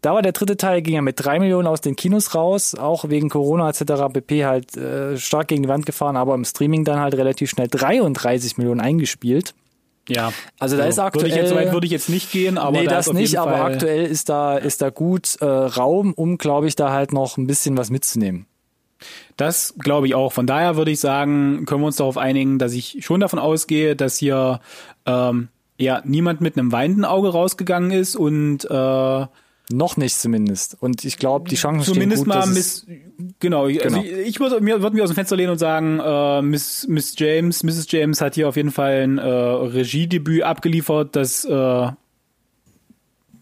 [0.00, 3.08] da war der dritte Teil, ging ja mit drei Millionen aus den Kinos raus, auch
[3.08, 4.12] wegen Corona etc.
[4.12, 4.44] pp.
[4.44, 8.58] halt äh, stark gegen die Wand gefahren, aber im Streaming dann halt relativ schnell 33
[8.58, 9.54] Millionen eingespielt.
[10.08, 10.32] Ja.
[10.58, 11.24] Also da ist aktuell.
[11.24, 12.78] Würde ich jetzt, soweit würde ich jetzt nicht gehen, aber.
[12.78, 16.66] Nee, da das nicht, aber aktuell ist da, ist da gut äh, Raum, um, glaube
[16.66, 18.46] ich, da halt noch ein bisschen was mitzunehmen.
[19.36, 20.32] Das glaube ich auch.
[20.32, 23.94] Von daher würde ich sagen, können wir uns darauf einigen, dass ich schon davon ausgehe,
[23.94, 24.60] dass hier
[25.06, 29.26] ähm, ja niemand mit einem weinenden Auge rausgegangen ist und äh,
[29.70, 30.76] noch nicht zumindest.
[30.80, 32.86] Und ich glaube, die Chancen zumindest stehen gut, mal Miss,
[33.38, 33.64] genau.
[33.64, 33.98] Also genau.
[33.98, 37.14] Also ich, würde mir würde mir aus dem Fenster lehnen und sagen, äh, Miss Miss
[37.16, 37.86] James, Mrs.
[37.90, 41.90] James hat hier auf jeden Fall ein äh, Regiedebüt abgeliefert, das äh,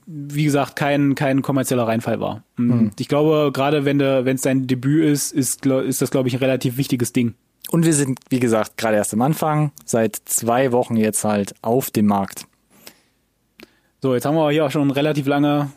[0.07, 2.43] wie gesagt kein kein kommerzieller Reinfall war.
[2.57, 2.93] Hm.
[2.99, 6.35] Ich glaube, gerade wenn de, wenn es dein Debüt ist, ist ist das glaube ich
[6.35, 7.35] ein relativ wichtiges Ding.
[7.71, 11.91] Und wir sind, wie gesagt, gerade erst am Anfang, seit zwei Wochen jetzt halt auf
[11.91, 12.47] dem Markt.
[14.01, 15.71] So, jetzt haben wir hier auch schon relativ lange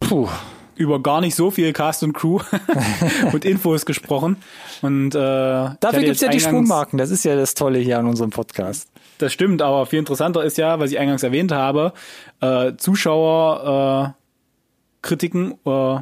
[0.00, 0.28] puh,
[0.76, 2.40] über gar nicht so viel Cast und Crew
[3.32, 4.36] und Infos gesprochen.
[4.82, 6.98] Und äh, dafür gibt's ja die Sprungmarken.
[6.98, 8.88] Das ist ja das Tolle hier an unserem Podcast.
[9.18, 11.92] Das stimmt, aber viel interessanter ist ja, was ich eingangs erwähnt habe,
[12.40, 15.98] äh, Zuschauer, äh, Kritiken äh,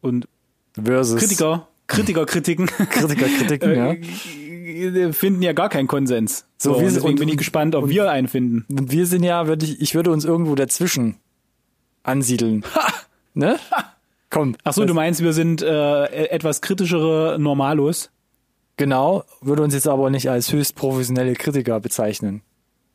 [0.00, 0.28] und
[0.82, 1.20] Versus.
[1.20, 2.66] Kritiker, Kritikerkritiken.
[2.90, 3.92] Kritikerkritiken, ja.
[3.92, 6.46] Äh, finden ja gar keinen Konsens.
[6.56, 8.66] So, so wir, deswegen und, bin ich gespannt, ob und, wir einen finden.
[8.70, 11.16] Und wir sind ja, würde ich, ich würde uns irgendwo dazwischen
[12.08, 12.64] ansiedeln.
[12.74, 12.92] Ha!
[13.34, 13.58] Ne?
[14.30, 14.56] Komm.
[14.64, 18.10] Ach so, du meinst, wir sind äh, etwas kritischere Normalos?
[18.76, 22.42] Genau, würde uns jetzt aber nicht als höchst professionelle Kritiker bezeichnen.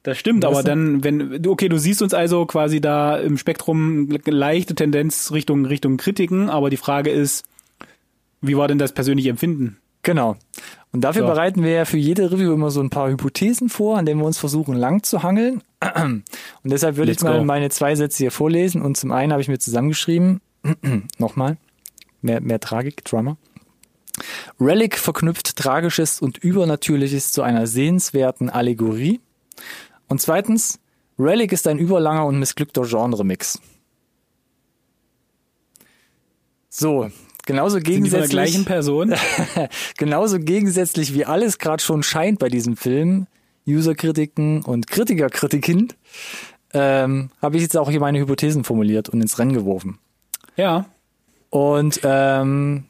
[0.03, 4.75] Das stimmt, aber dann, wenn, okay, du siehst uns also quasi da im Spektrum leichte
[4.75, 7.45] Tendenz Richtung, Richtung Kritiken, aber die Frage ist,
[8.41, 9.77] wie war denn das persönliche Empfinden?
[10.03, 10.35] Genau.
[10.91, 11.27] Und dafür so.
[11.29, 14.27] bereiten wir ja für jede Review immer so ein paar Hypothesen vor, an denen wir
[14.27, 15.63] uns versuchen lang zu hangeln.
[15.95, 16.23] Und
[16.63, 17.43] deshalb würde Let's ich mal go.
[17.43, 18.81] meine zwei Sätze hier vorlesen.
[18.81, 20.41] Und zum einen habe ich mir zusammengeschrieben,
[21.17, 21.57] nochmal,
[22.21, 23.37] mehr, mehr Tragik, Drama.
[24.59, 29.19] Relic verknüpft Tragisches und Übernatürliches zu einer sehenswerten Allegorie.
[30.07, 30.79] Und zweitens,
[31.17, 33.59] Relic ist ein überlanger und missglückter Genre-Mix.
[36.69, 37.09] So,
[37.45, 38.21] genauso gegensätzlich.
[38.21, 39.15] Sind die gleichen Person?
[39.97, 43.27] genauso gegensätzlich wie alles gerade schon scheint bei diesem Film,
[43.67, 45.93] User-Kritiken und Kritiker-Kritiken,
[46.73, 49.99] ähm, habe ich jetzt auch hier meine Hypothesen formuliert und ins Rennen geworfen.
[50.55, 50.85] Ja.
[51.49, 52.85] Und ähm,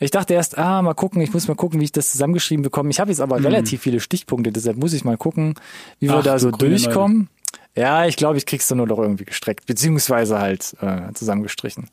[0.00, 2.90] ich dachte erst, ah, mal gucken, ich muss mal gucken, wie ich das zusammengeschrieben bekomme.
[2.90, 3.46] Ich habe jetzt aber mhm.
[3.46, 5.54] relativ viele Stichpunkte, deshalb muss ich mal gucken,
[5.98, 7.16] wie wir Ach, da so durchkommen.
[7.18, 7.28] Neue.
[7.84, 11.88] Ja, ich glaube, ich krieg's dann nur doch irgendwie gestreckt, beziehungsweise halt äh, zusammengestrichen.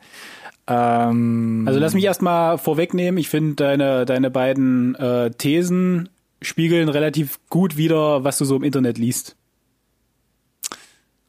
[0.67, 3.17] Ähm, also lass mich erstmal vorwegnehmen.
[3.17, 6.09] Ich finde deine, deine beiden äh, Thesen
[6.41, 9.35] spiegeln relativ gut wieder, was du so im Internet liest.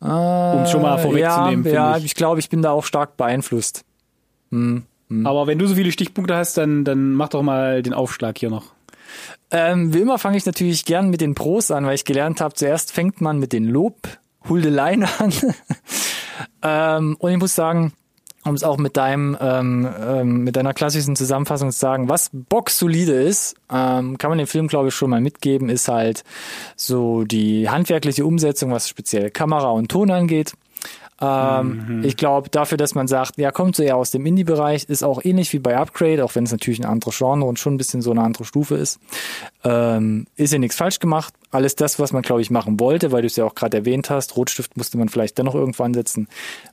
[0.01, 1.65] Äh, um schon mal vorwegzunehmen.
[1.67, 3.85] Ja, ja ich, ich glaube, ich bin da auch stark beeinflusst.
[4.51, 5.27] Hm, hm.
[5.27, 8.51] Aber wenn du so viele Stichpunkte hast, dann, dann mach doch mal den Aufschlag hier
[8.51, 8.75] noch.
[9.51, 12.55] Ähm, wie immer fange ich natürlich gern mit den Pros an, weil ich gelernt habe,
[12.55, 15.33] zuerst fängt man mit den Lobhuldeleien an.
[16.63, 17.93] ähm, und ich muss sagen,
[18.47, 23.13] um es auch mit deinem ähm, ähm, mit deiner klassischen Zusammenfassung zu sagen, was boxsolide
[23.13, 26.25] ist, ähm, kann man dem Film glaube ich schon mal mitgeben, ist halt
[26.77, 30.55] so die handwerkliche Umsetzung, was speziell Kamera und Ton angeht.
[31.21, 32.05] Ähm, mhm.
[32.05, 35.25] Ich glaube, dafür, dass man sagt, ja, kommt so eher aus dem Indie-Bereich, ist auch
[35.25, 38.03] ähnlich wie bei Upgrade, auch wenn es natürlich ein anderes Genre und schon ein bisschen
[38.03, 39.01] so eine andere Stufe ist.
[39.65, 41.33] Ähm, ist ja nichts falsch gemacht.
[41.51, 44.11] Alles das, was man, glaube ich, machen wollte, weil du es ja auch gerade erwähnt
[44.11, 46.29] hast, Rotstift musste man vielleicht dennoch irgendwo ansetzen.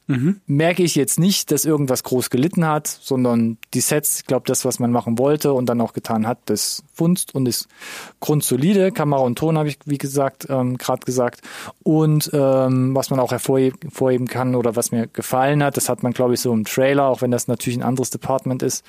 [0.08, 0.42] Mhm.
[0.48, 4.66] Merke ich jetzt nicht, dass irgendwas groß gelitten hat, sondern die Sets, ich glaube, das,
[4.66, 7.68] was man machen wollte und dann auch getan hat, das funzt und ist
[8.20, 8.92] grundsolide.
[8.92, 11.42] Kamera und Ton habe ich, wie gesagt, ähm, gerade gesagt.
[11.84, 16.14] Und ähm, was man auch hervorheben kann oder was mir gefallen hat, das hat man,
[16.14, 18.84] glaube ich, so im Trailer, auch wenn das natürlich ein anderes Department ist,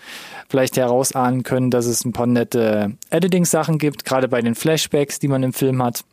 [0.49, 5.29] vielleicht herausahnen können, dass es ein paar nette Editing-Sachen gibt, gerade bei den Flashbacks, die
[5.29, 6.05] man im Film hat.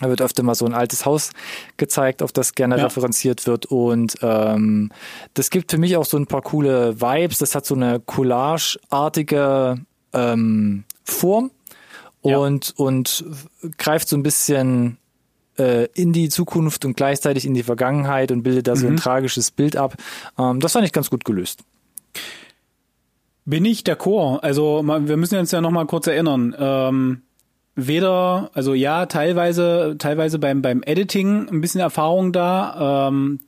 [0.00, 1.30] Da wird öfter mal so ein altes Haus
[1.76, 2.84] gezeigt, auf das gerne ja.
[2.84, 3.66] referenziert wird.
[3.66, 4.90] Und ähm,
[5.34, 7.38] das gibt für mich auch so ein paar coole Vibes.
[7.38, 9.80] Das hat so eine Collage-artige
[10.12, 11.50] ähm, Form
[12.20, 12.84] und, ja.
[12.84, 13.24] und
[13.78, 14.98] greift so ein bisschen
[15.58, 18.98] äh, in die Zukunft und gleichzeitig in die Vergangenheit und bildet da so ein mhm.
[18.98, 19.96] tragisches Bild ab.
[20.38, 21.60] Ähm, das fand ich ganz gut gelöst.
[23.44, 24.38] Bin ich d'accord.
[24.40, 26.54] Also wir müssen uns ja noch mal kurz erinnern.
[26.58, 27.22] Ähm
[27.74, 33.40] weder, also ja, teilweise, teilweise beim, beim Editing ein bisschen Erfahrung da, ähm,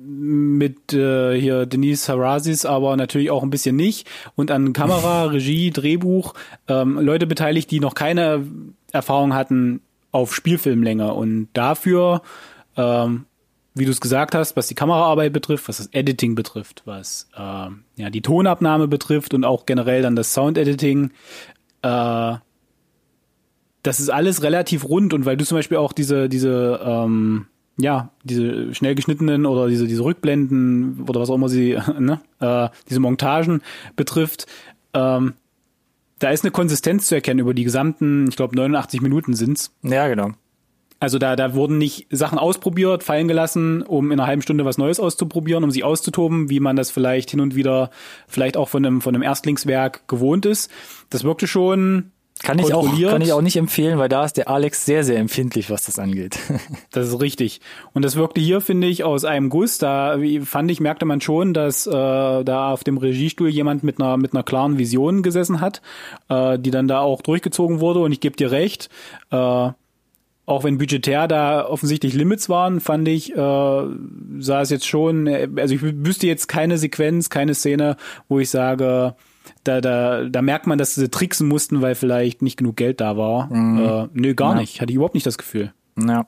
[0.00, 4.08] mit äh, hier Denise Harazis, aber natürlich auch ein bisschen nicht.
[4.36, 6.34] Und an Kamera, Regie, Drehbuch,
[6.68, 8.46] ähm, Leute beteiligt, die noch keine
[8.92, 9.80] Erfahrung hatten
[10.12, 11.12] auf Spielfilmlänge.
[11.12, 12.22] Und dafür,
[12.76, 13.26] ähm,
[13.74, 17.68] wie du es gesagt hast, was die Kameraarbeit betrifft, was das Editing betrifft, was äh,
[17.96, 21.10] ja die Tonabnahme betrifft und auch generell dann das Sound-Editing,
[21.82, 22.34] äh,
[23.88, 27.46] das ist alles relativ rund und weil du zum Beispiel auch diese, diese, ähm,
[27.78, 32.68] ja, diese schnell geschnittenen oder diese, diese Rückblenden oder was auch immer sie, ne, äh,
[32.90, 33.62] diese Montagen
[33.96, 34.46] betrifft,
[34.92, 35.32] ähm,
[36.18, 39.72] da ist eine Konsistenz zu erkennen über die gesamten, ich glaube 89 Minuten sind's.
[39.82, 40.32] Ja, genau.
[41.00, 44.76] Also da, da wurden nicht Sachen ausprobiert, fallen gelassen, um in einer halben Stunde was
[44.76, 47.88] Neues auszuprobieren, um sie auszutoben, wie man das vielleicht hin und wieder
[48.26, 50.70] vielleicht auch von einem, von einem Erstlingswerk gewohnt ist.
[51.08, 52.10] Das wirkte schon
[52.42, 55.18] kann ich, auch, kann ich auch nicht empfehlen, weil da ist der Alex sehr, sehr
[55.18, 56.38] empfindlich, was das angeht.
[56.92, 57.60] das ist richtig.
[57.94, 59.78] Und das wirkte hier, finde ich, aus einem Guss.
[59.78, 64.16] Da fand ich, merkte man schon, dass äh, da auf dem Regiestuhl jemand mit einer,
[64.16, 65.82] mit einer klaren Vision gesessen hat,
[66.28, 68.00] äh, die dann da auch durchgezogen wurde.
[68.00, 68.88] Und ich gebe dir recht,
[69.30, 69.36] äh,
[70.48, 75.74] auch wenn budgetär da offensichtlich Limits waren, fand ich, äh, sah es jetzt schon, also
[75.74, 77.96] ich wüsste jetzt keine Sequenz, keine Szene,
[78.28, 79.14] wo ich sage,
[79.64, 83.16] da, da, da merkt man, dass sie tricksen mussten, weil vielleicht nicht genug Geld da
[83.16, 83.52] war.
[83.52, 83.78] Mhm.
[83.78, 84.60] Äh, nö, gar ja.
[84.60, 84.80] nicht.
[84.80, 85.72] Hatte ich überhaupt nicht das Gefühl.
[85.98, 86.26] Ja.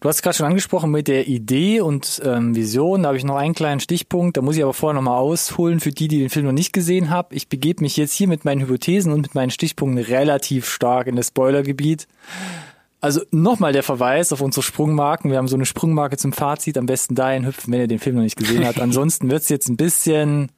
[0.00, 3.02] Du hast gerade schon angesprochen mit der Idee und ähm, Vision.
[3.02, 4.36] Da habe ich noch einen kleinen Stichpunkt.
[4.36, 7.10] Da muss ich aber vorher nochmal ausholen für die, die den Film noch nicht gesehen
[7.10, 7.28] haben.
[7.32, 11.16] Ich begebe mich jetzt hier mit meinen Hypothesen und mit meinen Stichpunkten relativ stark in
[11.16, 12.06] das Spoilergebiet.
[13.00, 15.32] Also nochmal der Verweis auf unsere Sprungmarken.
[15.32, 16.78] Wir haben so eine Sprungmarke zum Fazit.
[16.78, 18.80] Am besten dahin hüpfen, wenn ihr den Film noch nicht gesehen habt.
[18.80, 20.52] Ansonsten wird's jetzt ein bisschen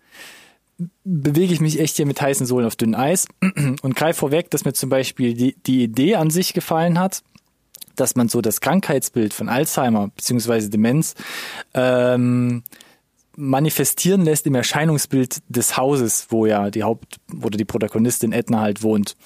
[1.04, 3.26] bewege ich mich echt hier mit heißen Sohlen auf dünnem Eis
[3.82, 7.22] und greife vorweg, dass mir zum Beispiel die, die Idee an sich gefallen hat,
[7.96, 11.14] dass man so das Krankheitsbild von Alzheimer beziehungsweise Demenz
[11.74, 12.62] ähm,
[13.36, 18.82] manifestieren lässt im Erscheinungsbild des Hauses, wo ja die Haupt- oder die Protagonistin Edna halt
[18.82, 19.16] wohnt.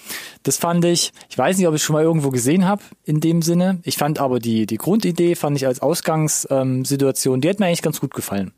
[0.43, 3.21] Das fand ich, ich weiß nicht, ob ich es schon mal irgendwo gesehen habe in
[3.21, 3.81] dem Sinne.
[3.83, 8.01] Ich fand aber die, die Grundidee, fand ich als Ausgangssituation, die hat mir eigentlich ganz
[8.01, 8.53] gut gefallen.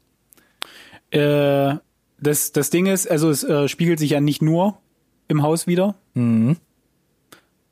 [1.11, 1.77] Äh,
[2.19, 4.79] das, das Ding ist, also es äh, spiegelt sich ja nicht nur
[5.29, 6.57] im Haus wieder, mhm.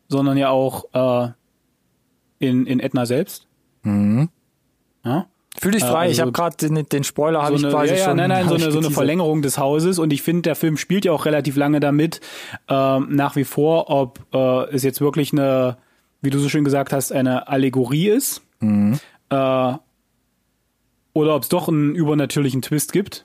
[0.08, 1.32] sondern ja auch äh,
[2.38, 3.46] in, in Edna selbst.
[3.82, 4.28] Mhm.
[5.04, 5.26] Ja?
[5.56, 7.98] Fühl dich frei, also, ich habe gerade den, den Spoiler habe so ich quasi ja,
[7.98, 8.16] ja, schon.
[8.16, 11.04] Nein, nein, so eine, so eine Verlängerung des Hauses und ich finde, der Film spielt
[11.04, 12.20] ja auch relativ lange damit,
[12.68, 15.76] ähm, nach wie vor, ob äh, es jetzt wirklich eine,
[16.22, 18.98] wie du so schön gesagt hast, eine Allegorie ist mhm.
[19.30, 19.74] äh,
[21.12, 23.24] oder ob es doch einen übernatürlichen Twist gibt.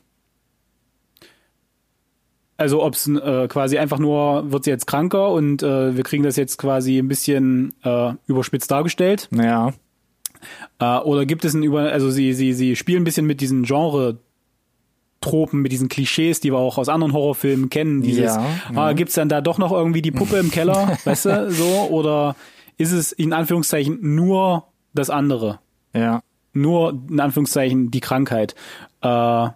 [2.60, 6.24] Also ob es äh, quasi einfach nur, wird sie jetzt kranker und äh, wir kriegen
[6.24, 9.30] das jetzt quasi ein bisschen äh, überspitzt dargestellt.
[9.32, 9.74] Ja.
[10.80, 13.64] Äh, oder gibt es ein über, also sie, sie, sie spielen ein bisschen mit diesen
[13.64, 14.18] Genre
[15.22, 18.02] Tropen, mit diesen Klischees, die wir auch aus anderen Horrorfilmen kennen.
[18.02, 18.78] Dieses, ja, ja.
[18.82, 21.88] Ah, gibt's dann da doch noch irgendwie die Puppe im Keller, weißt du, so?
[21.90, 22.36] Oder
[22.78, 25.60] ist es in Anführungszeichen nur das andere?
[25.94, 26.24] Ja.
[26.52, 28.54] Nur in Anführungszeichen die Krankheit.
[29.02, 29.48] Äh,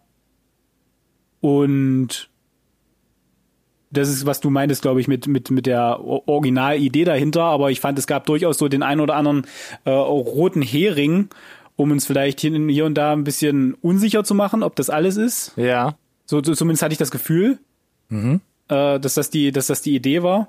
[1.41, 2.29] und
[3.93, 7.43] das ist, was du meintest, glaube ich, mit, mit, mit der Originalidee dahinter.
[7.43, 9.45] Aber ich fand, es gab durchaus so den einen oder anderen
[9.85, 11.29] äh, roten Hering,
[11.75, 15.53] um uns vielleicht hier, und da ein bisschen unsicher zu machen, ob das alles ist.
[15.55, 15.95] Ja.
[16.25, 17.59] So, so zumindest hatte ich das Gefühl,
[18.09, 18.41] mhm.
[18.67, 20.47] äh, dass das die, dass das die Idee war.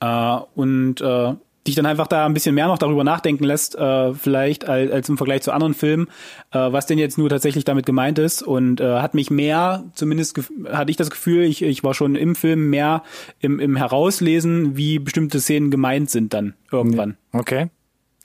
[0.00, 1.34] Äh, und äh,
[1.66, 5.08] dich dann einfach da ein bisschen mehr noch darüber nachdenken lässt, äh, vielleicht als, als
[5.08, 6.08] im Vergleich zu anderen Filmen,
[6.50, 10.40] äh, was denn jetzt nur tatsächlich damit gemeint ist und äh, hat mich mehr, zumindest
[10.70, 13.02] hatte ich das Gefühl, ich, ich war schon im Film mehr
[13.40, 17.16] im, im Herauslesen, wie bestimmte Szenen gemeint sind dann irgendwann.
[17.32, 17.70] Okay.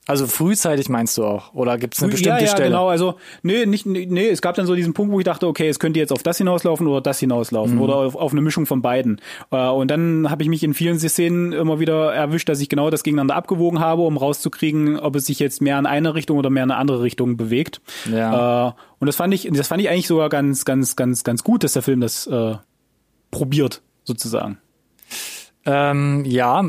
[0.08, 1.54] Also frühzeitig meinst du auch?
[1.54, 2.70] Oder gibt es eine bestimmte ja, ja, Stelle?
[2.70, 2.88] genau.
[2.88, 5.80] Also nee, nicht, nee, es gab dann so diesen Punkt, wo ich dachte, okay, es
[5.80, 7.82] könnte jetzt auf das hinauslaufen oder das hinauslaufen mhm.
[7.82, 9.20] oder auf, auf eine Mischung von beiden.
[9.52, 12.89] Äh, und dann habe ich mich in vielen Szenen immer wieder erwischt, dass ich genau
[12.89, 16.50] das gegeneinander abgewogen habe, um rauszukriegen, ob es sich jetzt mehr in eine Richtung oder
[16.50, 17.82] mehr in eine andere Richtung bewegt.
[18.10, 18.70] Ja.
[18.70, 21.65] Äh, und das fand ich, das fand ich eigentlich sogar ganz, ganz, ganz, ganz gut,
[21.65, 22.56] dass der Film das äh,
[23.30, 24.58] probiert, sozusagen.
[25.70, 26.64] Ähm, ja,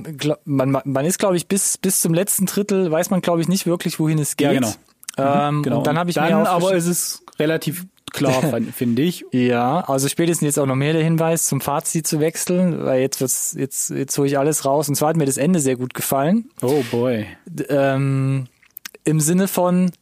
[0.44, 3.64] man, man ist, glaube ich, bis, bis zum letzten Drittel weiß man, glaube ich, nicht
[3.64, 4.52] wirklich, wohin es geht.
[4.52, 4.72] Ja, genau.
[5.16, 5.78] Ähm, mhm, genau.
[5.78, 8.42] Und dann habe ich dann mir aber ist es relativ klar,
[8.74, 9.24] finde ich.
[9.30, 13.20] Ja, also spätestens jetzt auch noch mehr der Hinweis, zum Fazit zu wechseln, weil jetzt
[13.20, 14.88] wird's, jetzt, jetzt hole ich alles raus.
[14.88, 16.50] Und zwar hat mir das Ende sehr gut gefallen.
[16.60, 17.24] Oh boy.
[17.68, 18.48] Ähm,
[19.04, 19.92] Im Sinne von,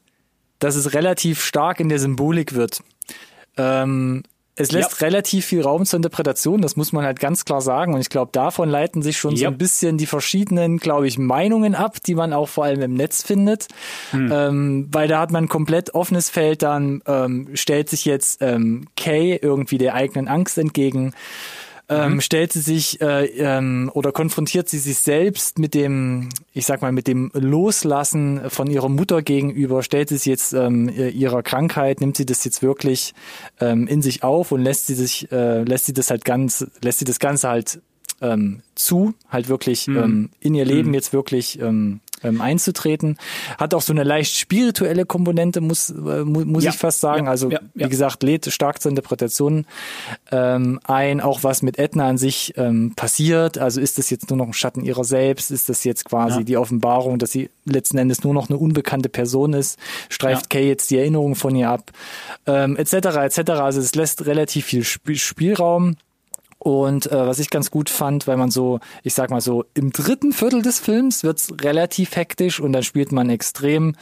[0.59, 2.81] dass es relativ stark in der Symbolik wird.
[3.59, 4.23] Ähm,
[4.59, 5.07] es lässt ja.
[5.07, 7.92] relativ viel Raum zur Interpretation, das muss man halt ganz klar sagen.
[7.95, 9.40] Und ich glaube, davon leiten sich schon ja.
[9.40, 12.95] so ein bisschen die verschiedenen, glaube ich, Meinungen ab, die man auch vor allem im
[12.95, 13.69] Netz findet.
[14.12, 14.33] Hm.
[14.33, 19.37] Ähm, weil da hat man komplett offenes Feld, dann ähm, stellt sich jetzt ähm, Kay
[19.37, 21.12] irgendwie der eigenen Angst entgegen
[21.88, 22.20] ähm, mhm.
[22.20, 26.92] stellt sie sich äh, ähm, oder konfrontiert sie sich selbst mit dem, ich sag mal,
[26.92, 32.16] mit dem Loslassen von ihrer Mutter gegenüber, stellt sie sich jetzt ähm, ihrer Krankheit, nimmt
[32.16, 33.14] sie das jetzt wirklich
[33.61, 36.99] ähm, in sich auf und lässt sie sich, äh, lässt sie das halt ganz, lässt
[36.99, 37.81] sie das Ganze halt
[38.20, 39.96] ähm, zu, halt wirklich mhm.
[39.96, 40.94] ähm, in ihr Leben mhm.
[40.94, 43.18] jetzt wirklich ähm, ähm, einzutreten.
[43.59, 46.70] Hat auch so eine leicht spirituelle Komponente, muss, äh, muss ja.
[46.70, 47.26] ich fast sagen.
[47.26, 47.31] Ja.
[47.31, 47.61] Also ja.
[47.74, 49.66] wie gesagt, lädt stark zur Interpretation
[50.31, 53.59] ähm, ein, auch was mit Edna an sich ähm, passiert.
[53.59, 55.50] Also ist das jetzt nur noch ein Schatten ihrer selbst?
[55.50, 59.52] Ist das jetzt quasi die Offenbarung, dass sie letzten Endes nur noch eine unbekannte Person
[59.52, 59.79] ist?
[60.09, 61.90] Streift Kay jetzt die Erinnerung von ihr ab?
[62.46, 62.94] Ähm, etc.
[62.94, 63.50] etc.
[63.52, 65.96] Also es lässt relativ viel Sp Spielraum.
[66.66, 69.92] Und äh, was ich ganz gut fand, weil man so, ich sag mal so, im
[69.92, 73.94] dritten Viertel des Films wird's relativ hektisch und dann spielt man extrem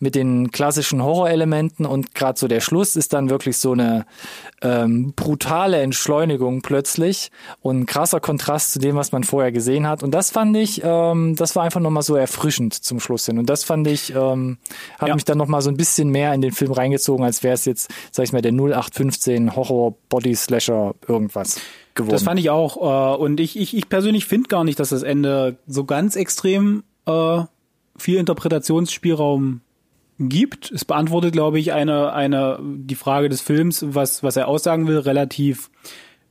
[0.00, 4.06] mit den klassischen Horrorelementen und gerade so der Schluss ist dann wirklich so eine
[4.62, 10.02] ähm, brutale Entschleunigung plötzlich und krasser Kontrast zu dem, was man vorher gesehen hat.
[10.02, 13.38] Und das fand ich, ähm, das war einfach nochmal so erfrischend zum Schluss hin.
[13.38, 14.58] Und das fand ich, ähm,
[14.98, 15.14] hat ja.
[15.14, 17.90] mich dann nochmal so ein bisschen mehr in den Film reingezogen, als wäre es jetzt,
[18.10, 21.60] sag ich mal, der 0815 Horror Body Slasher irgendwas
[21.94, 22.12] geworden.
[22.12, 23.16] Das fand ich auch.
[23.16, 26.84] Äh, und ich, ich, ich persönlich finde gar nicht, dass das Ende so ganz extrem
[27.06, 27.42] äh,
[27.96, 29.60] viel Interpretationsspielraum
[30.28, 30.70] gibt.
[30.70, 34.98] Es beantwortet, glaube ich, eine, eine, die Frage des Films, was, was er aussagen will,
[34.98, 35.70] relativ,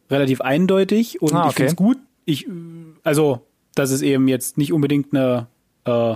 [0.10, 1.22] relativ eindeutig.
[1.22, 1.50] Und ah, okay.
[1.50, 1.98] ich finde es gut.
[2.26, 2.48] Ich,
[3.04, 3.42] also,
[3.76, 5.48] dass es eben jetzt nicht unbedingt eine
[5.86, 6.16] äh,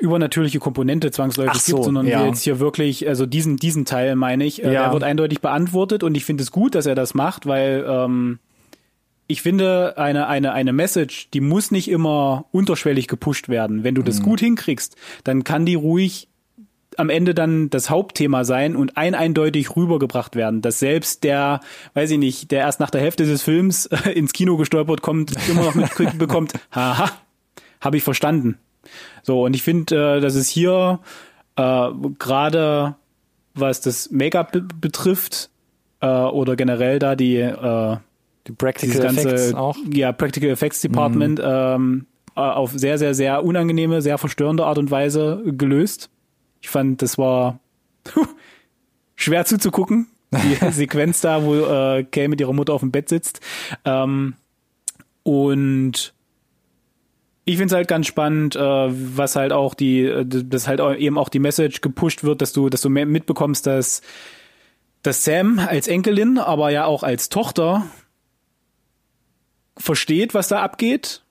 [0.00, 2.26] übernatürliche Komponente zwangsläufig so, gibt, sondern ja.
[2.26, 4.84] jetzt hier wirklich, also diesen, diesen Teil meine ich, äh, ja.
[4.84, 8.38] der wird eindeutig beantwortet und ich finde es gut, dass er das macht, weil ähm,
[9.26, 13.84] ich finde, eine, eine, eine Message, die muss nicht immer unterschwellig gepusht werden.
[13.84, 14.24] Wenn du das mhm.
[14.24, 16.28] gut hinkriegst, dann kann die ruhig
[16.98, 21.60] am Ende dann das Hauptthema sein und ein eindeutig rübergebracht werden, dass selbst der,
[21.94, 25.62] weiß ich nicht, der erst nach der Hälfte des Films ins Kino gestolpert kommt, immer
[25.62, 27.10] noch mitbekommt, haha,
[27.80, 28.58] habe ich verstanden.
[29.22, 31.00] So, und ich finde, äh, dass es hier
[31.56, 32.96] äh, gerade
[33.54, 35.50] was das Make-up betrifft
[36.00, 37.96] äh, oder generell da die, äh,
[38.46, 39.76] die Practical ganze, Effects auch.
[39.92, 41.44] Ja, Practical Effects Department mhm.
[41.46, 46.10] ähm, äh, auf sehr, sehr, sehr unangenehme, sehr verstörende Art und Weise gelöst.
[46.60, 47.60] Ich fand, das war
[49.16, 50.08] schwer zuzugucken.
[50.32, 53.40] Die Sequenz da, wo äh, Kay mit ihrer Mutter auf dem Bett sitzt.
[53.84, 54.34] Ähm,
[55.22, 56.14] und
[57.44, 61.18] ich finde es halt ganz spannend, äh, was halt auch die, äh, dass halt eben
[61.18, 64.00] auch die Message gepusht wird, dass du, dass du mitbekommst, dass,
[65.02, 67.84] dass Sam als Enkelin, aber ja auch als Tochter
[69.76, 71.22] versteht, was da abgeht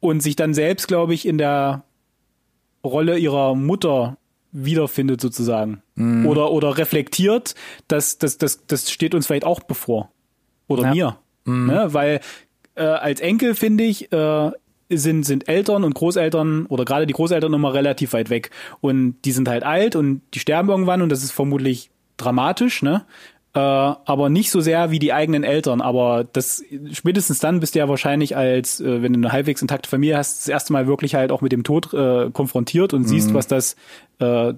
[0.00, 1.84] und sich dann selbst, glaube ich, in der
[2.84, 4.18] Rolle ihrer Mutter
[4.52, 6.26] wiederfindet sozusagen mhm.
[6.26, 7.54] oder oder reflektiert,
[7.88, 10.10] dass das das das steht uns vielleicht auch bevor
[10.66, 10.94] oder ja.
[10.94, 11.66] mir, mhm.
[11.66, 11.86] ne?
[11.92, 12.20] weil
[12.74, 14.50] äh, als Enkel finde ich äh,
[14.88, 18.50] sind, sind Eltern und Großeltern oder gerade die Großeltern immer relativ weit weg.
[18.80, 23.04] Und die sind halt alt und die sterben irgendwann und das ist vermutlich dramatisch, ne?
[23.56, 25.80] Äh, aber nicht so sehr wie die eigenen Eltern.
[25.80, 29.88] Aber das spätestens dann bist du ja wahrscheinlich als, äh, wenn du eine halbwegs intakte
[29.88, 33.06] Familie hast, das erste Mal wirklich halt auch mit dem Tod äh, konfrontiert und mhm.
[33.06, 33.76] siehst, was das
[34.18, 34.52] äh,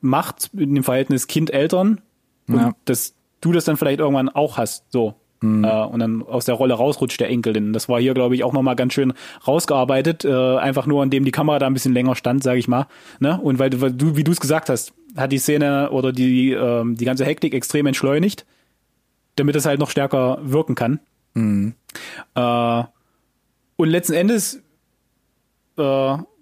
[0.00, 2.00] macht in dem Verhältnis Kind-Eltern.
[2.48, 2.72] Und ja.
[2.84, 4.90] dass du das dann vielleicht irgendwann auch hast.
[4.90, 5.14] So.
[5.40, 5.62] Mhm.
[5.62, 7.72] Äh, und dann aus der Rolle rausrutscht der Enkelin.
[7.72, 9.12] Das war hier, glaube ich, auch nochmal ganz schön
[9.46, 10.24] rausgearbeitet.
[10.24, 12.86] Äh, einfach nur, indem die Kamera da ein bisschen länger stand, sage ich mal.
[13.20, 13.38] Ne?
[13.40, 16.84] Und weil, weil du, wie du es gesagt hast, hat die Szene oder die, äh,
[16.94, 18.46] die ganze Hektik extrem entschleunigt,
[19.36, 21.00] damit es halt noch stärker wirken kann.
[21.34, 21.74] Mhm.
[22.34, 22.82] Äh,
[23.76, 24.62] und letzten Endes,
[25.76, 25.82] äh,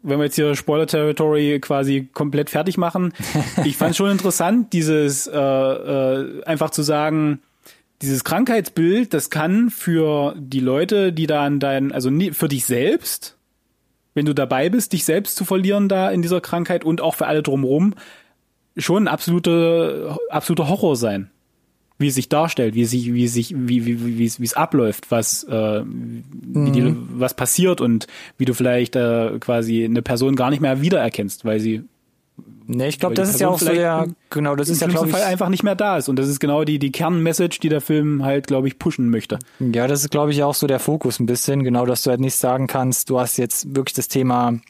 [0.03, 3.13] wenn wir jetzt hier Spoiler-Territory quasi komplett fertig machen,
[3.65, 7.41] ich fand schon interessant, dieses äh, äh, einfach zu sagen,
[8.03, 13.37] dieses Krankheitsbild, das kann für die Leute, die da an deinen, also für dich selbst,
[14.15, 17.27] wenn du dabei bist, dich selbst zu verlieren da in dieser Krankheit und auch für
[17.27, 17.95] alle drumherum,
[18.81, 21.31] schon ein absolute, absoluter Horror sein.
[21.99, 24.45] Wie es sich darstellt, wie es sich, wie es sich, wie, wie, wie, es, wie
[24.45, 27.09] es abläuft, was, äh, wie die, mhm.
[27.13, 28.07] was passiert und
[28.39, 31.85] wie du vielleicht äh, quasi eine Person gar nicht mehr wiedererkennst, weil sie
[32.73, 35.13] Ne, ich glaube, das ist ja auch so der, genau, das ist ja, glaube ich,
[35.13, 36.09] Fall einfach nicht mehr da ist.
[36.09, 39.41] Und das ist genau die, die Kernmessage, die der Film halt, glaube ich, pushen möchte.
[39.59, 41.65] Ja, das ist, glaube ich, auch so der Fokus ein bisschen.
[41.65, 44.61] Genau, dass du halt nicht sagen kannst, du hast jetzt wirklich das Thema,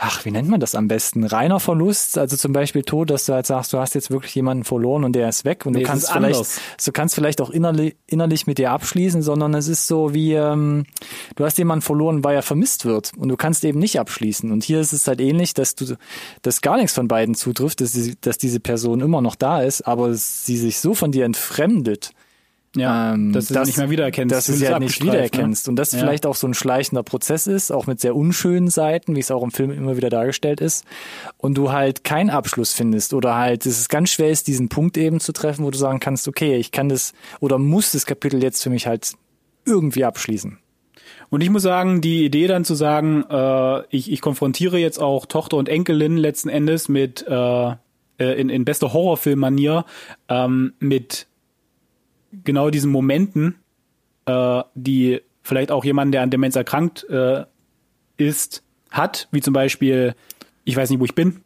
[0.00, 1.24] ach, wie nennt man das am besten?
[1.24, 4.64] Reiner Verlust, also zum Beispiel Tod, dass du halt sagst, du hast jetzt wirklich jemanden
[4.64, 6.60] verloren und der ist weg und nee, du kannst vielleicht, anders.
[6.84, 10.86] du kannst vielleicht auch innerlich, innerlich mit dir abschließen, sondern es ist so wie, ähm,
[11.36, 14.50] du hast jemanden verloren, weil er vermisst wird und du kannst eben nicht abschließen.
[14.50, 15.96] Und hier ist es halt ähnlich, dass du,
[16.42, 19.82] dass gar nichts von beiden zutrifft, dass, die, dass diese Person immer noch da ist,
[19.82, 22.12] aber sie sich so von dir entfremdet,
[22.76, 24.34] ja, ähm, dass du das, nicht mehr wiedererkennst.
[24.34, 25.66] Dass du sie halt nicht wiedererkennst.
[25.66, 25.70] Ne?
[25.72, 25.98] Und das ja.
[25.98, 29.42] vielleicht auch so ein schleichender Prozess ist, auch mit sehr unschönen Seiten, wie es auch
[29.42, 30.84] im Film immer wieder dargestellt ist.
[31.36, 34.96] Und du halt keinen Abschluss findest oder halt, es ist ganz schwer ist, diesen Punkt
[34.96, 38.40] eben zu treffen, wo du sagen kannst, okay, ich kann das oder muss das Kapitel
[38.42, 39.14] jetzt für mich halt
[39.64, 40.58] irgendwie abschließen.
[41.28, 45.26] Und ich muss sagen, die Idee dann zu sagen, äh, ich, ich konfrontiere jetzt auch
[45.26, 47.76] Tochter und Enkelin letzten Endes mit äh, äh
[48.18, 49.84] in, in bester Horrorfilm-Manier
[50.28, 51.26] ähm, mit
[52.32, 53.56] genau diesen Momenten,
[54.26, 57.44] äh, die vielleicht auch jemand, der an Demenz erkrankt äh,
[58.16, 60.14] ist, hat, wie zum Beispiel,
[60.64, 61.40] ich weiß nicht, wo ich bin,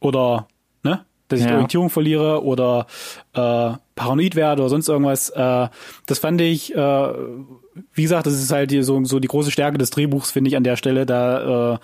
[0.00, 0.48] oder
[0.82, 1.50] ne, dass ich ja.
[1.50, 2.86] die Orientierung verliere oder
[3.34, 5.30] äh, paranoid werde oder sonst irgendwas.
[5.30, 5.68] Äh,
[6.06, 7.12] das fand ich, äh,
[7.92, 10.56] wie gesagt, das ist halt die, so, so die große Stärke des Drehbuchs, finde ich
[10.56, 11.78] an der Stelle, da äh,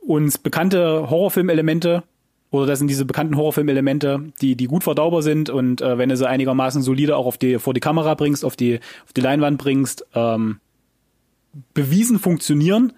[0.00, 2.04] uns bekannte Horrorfilmelemente
[2.50, 6.16] oder das sind diese bekannten Horrorfilm-Elemente, die, die gut verdaubar sind und äh, wenn du
[6.16, 9.58] sie einigermaßen solide auch auf die, vor die Kamera bringst, auf die, auf die Leinwand
[9.58, 10.60] bringst, ähm,
[11.74, 12.92] bewiesen funktionieren,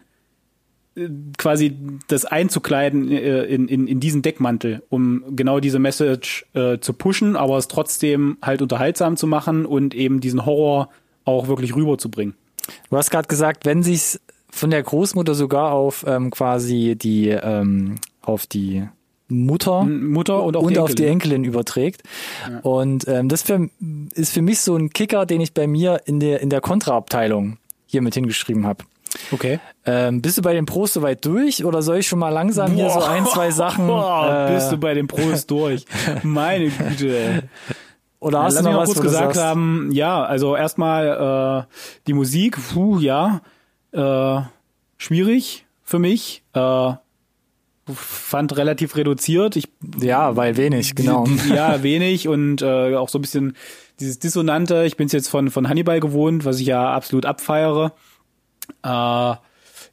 [0.96, 1.76] äh, quasi
[2.08, 7.36] das einzukleiden äh, in, in, in diesen Deckmantel, um genau diese Message äh, zu pushen,
[7.36, 10.90] aber es trotzdem halt unterhaltsam zu machen und eben diesen Horror
[11.24, 12.34] auch wirklich rüberzubringen.
[12.90, 14.20] Du hast gerade gesagt, wenn sich's
[14.50, 18.86] von der Großmutter sogar auf ähm, quasi die ähm, auf die
[19.28, 22.02] Mutter, Mutter und, und die auf die Enkelin überträgt.
[22.48, 22.60] Ja.
[22.60, 23.68] Und ähm, das für,
[24.14, 27.58] ist für mich so ein Kicker, den ich bei mir in der in der Kontraabteilung
[27.86, 28.84] hier mit hingeschrieben habe.
[29.32, 29.60] Okay.
[29.84, 32.76] Ähm, bist du bei den Pros soweit durch oder soll ich schon mal langsam Boah.
[32.76, 33.86] hier so ein, zwei Sachen?
[33.86, 35.84] Boah, äh, bist du bei den Pros durch?
[36.22, 37.48] Meine Güte.
[38.20, 39.40] Oder hast ja, du noch was, kurz gesagt sagst?
[39.40, 39.90] haben?
[39.92, 41.74] Ja, also erstmal äh,
[42.06, 43.42] die Musik, puh, ja,
[43.92, 44.40] äh,
[44.96, 46.42] schwierig für mich.
[46.52, 46.92] Äh,
[47.94, 49.56] fand relativ reduziert.
[49.56, 49.68] Ich,
[50.00, 51.26] ja, weil wenig, genau.
[51.54, 53.56] ja, wenig und äh, auch so ein bisschen
[54.00, 54.84] dieses Dissonante.
[54.84, 57.92] Ich bin es jetzt von, von Hannibal gewohnt, was ich ja absolut abfeiere.
[58.82, 59.34] Äh,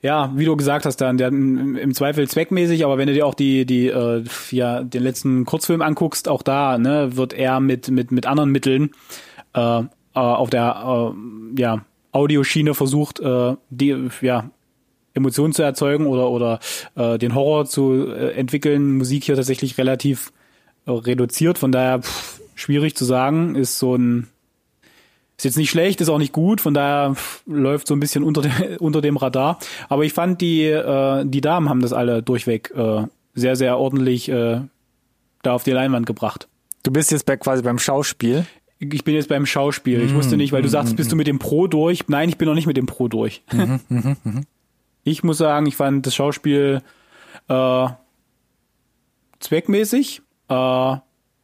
[0.02, 3.34] ja, wie du gesagt hast, dann der, im, Zweifel zweckmäßig, aber wenn du dir auch
[3.34, 8.12] die die äh, ja den letzten Kurzfilm anguckst, auch da ne wird er mit mit
[8.12, 8.92] mit anderen Mitteln
[9.54, 9.84] äh, äh,
[10.14, 14.50] auf der äh, ja Audioschiene versucht, äh, die ja
[15.16, 16.60] Emotionen zu erzeugen oder oder
[16.96, 20.32] äh, den Horror zu äh, entwickeln, Musik hier tatsächlich relativ
[20.86, 21.58] äh, reduziert.
[21.58, 23.56] Von daher pff, schwierig zu sagen.
[23.56, 24.28] Ist so ein
[25.38, 28.24] ist jetzt nicht schlecht, ist auch nicht gut, von daher pff, läuft so ein bisschen
[28.24, 29.60] unter, de, unter dem Radar.
[29.90, 33.04] Aber ich fand, die, äh, die Damen haben das alle durchweg äh,
[33.34, 34.62] sehr, sehr ordentlich äh,
[35.44, 36.48] da auf die Leinwand gebracht.
[36.84, 38.46] Du bist jetzt bei, quasi beim Schauspiel.
[38.80, 40.02] Ich bin jetzt beim Schauspiel.
[40.02, 42.08] Ich wusste nicht, weil du sagst, bist du mit dem Pro durch?
[42.08, 43.42] Nein, ich bin noch nicht mit dem Pro durch.
[43.52, 44.42] Mhm, mh, mh.
[45.06, 46.82] Ich muss sagen, ich fand das Schauspiel
[47.48, 47.88] äh,
[49.40, 50.22] zweckmäßig.
[50.50, 50.96] Äh,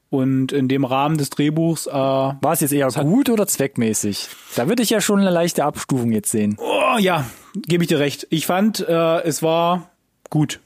[0.10, 4.28] und in dem Rahmen des Drehbuchs äh, war es jetzt eher gut oder zweckmäßig?
[4.58, 6.58] Da würde ich ja schon eine leichte Abstufung jetzt sehen.
[6.60, 8.28] Oh, ja, gebe ich dir recht.
[8.30, 9.92] Ich fand, äh, es war
[10.30, 10.60] gut.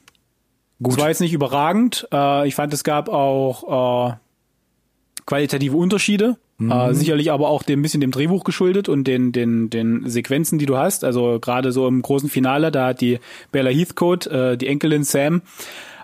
[0.82, 0.94] Gut.
[0.94, 2.08] Es war jetzt nicht überragend.
[2.12, 4.16] Äh, ich fand, es gab auch äh,
[5.26, 6.36] qualitative Unterschiede.
[6.58, 6.70] Mhm.
[6.70, 10.66] Äh, sicherlich aber auch dem bisschen dem Drehbuch geschuldet und den, den, den Sequenzen, die
[10.66, 11.04] du hast.
[11.04, 13.18] Also gerade so im großen Finale, da hat die
[13.52, 15.42] Bella Heathcote, äh, die Enkelin Sam,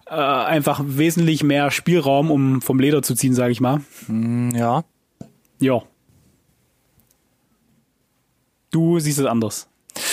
[0.07, 3.81] äh, einfach wesentlich mehr Spielraum, um vom Leder zu ziehen, sage ich mal.
[4.09, 4.85] Mm, ja.
[5.59, 5.83] Ja.
[8.71, 9.69] Du siehst es anders.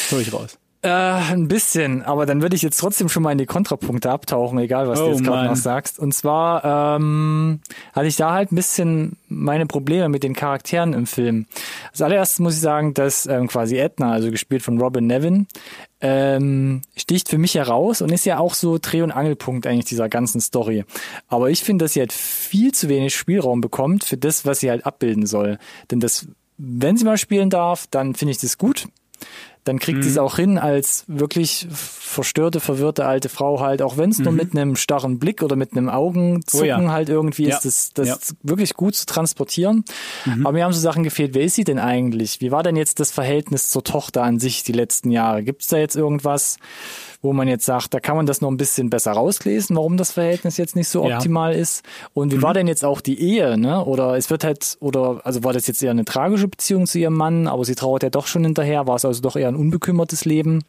[0.09, 0.57] Hör ich raus.
[0.81, 4.57] Äh, ein bisschen, aber dann würde ich jetzt trotzdem schon mal in die Kontrapunkte abtauchen,
[4.59, 5.99] egal was oh, du jetzt gerade noch sagst.
[5.99, 7.59] Und zwar ähm,
[7.91, 11.47] hatte ich da halt ein bisschen meine Probleme mit den Charakteren im Film.
[11.91, 15.47] Als allererstes muss ich sagen, dass ähm, quasi Edna, also gespielt von Robin Nevin,
[15.99, 20.07] ähm, sticht für mich heraus und ist ja auch so Dreh- und Angelpunkt eigentlich dieser
[20.07, 20.85] ganzen Story.
[21.27, 24.69] Aber ich finde, dass sie halt viel zu wenig Spielraum bekommt für das, was sie
[24.69, 25.57] halt abbilden soll.
[25.91, 28.87] Denn das, wenn sie mal spielen darf, dann finde ich das gut
[29.69, 30.03] dann kriegt mhm.
[30.03, 34.23] sie es auch hin als wirklich verstörte, verwirrte alte Frau halt, auch wenn es mhm.
[34.23, 36.91] nur mit einem starren Blick oder mit einem Augenzucken oh ja.
[36.91, 37.55] halt irgendwie ja.
[37.55, 38.17] ist, das, das ja.
[38.41, 39.85] wirklich gut zu transportieren.
[40.25, 40.47] Mhm.
[40.47, 41.35] Aber mir haben so Sachen gefehlt.
[41.35, 42.41] Wer ist sie denn eigentlich?
[42.41, 45.43] Wie war denn jetzt das Verhältnis zur Tochter an sich die letzten Jahre?
[45.43, 46.57] Gibt es da jetzt irgendwas?
[47.21, 50.11] Wo man jetzt sagt, da kann man das noch ein bisschen besser rauslesen, warum das
[50.11, 51.59] Verhältnis jetzt nicht so optimal ja.
[51.59, 51.83] ist.
[52.13, 52.43] Und wie mhm.
[52.43, 53.83] war denn jetzt auch die Ehe, ne?
[53.83, 57.15] Oder es wird halt, oder also war das jetzt eher eine tragische Beziehung zu ihrem
[57.15, 60.23] Mann, aber sie trauert ja doch schon hinterher, war es also doch eher ein unbekümmertes
[60.23, 60.63] Leben.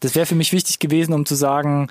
[0.00, 1.88] Das wäre für mich wichtig gewesen, um zu sagen,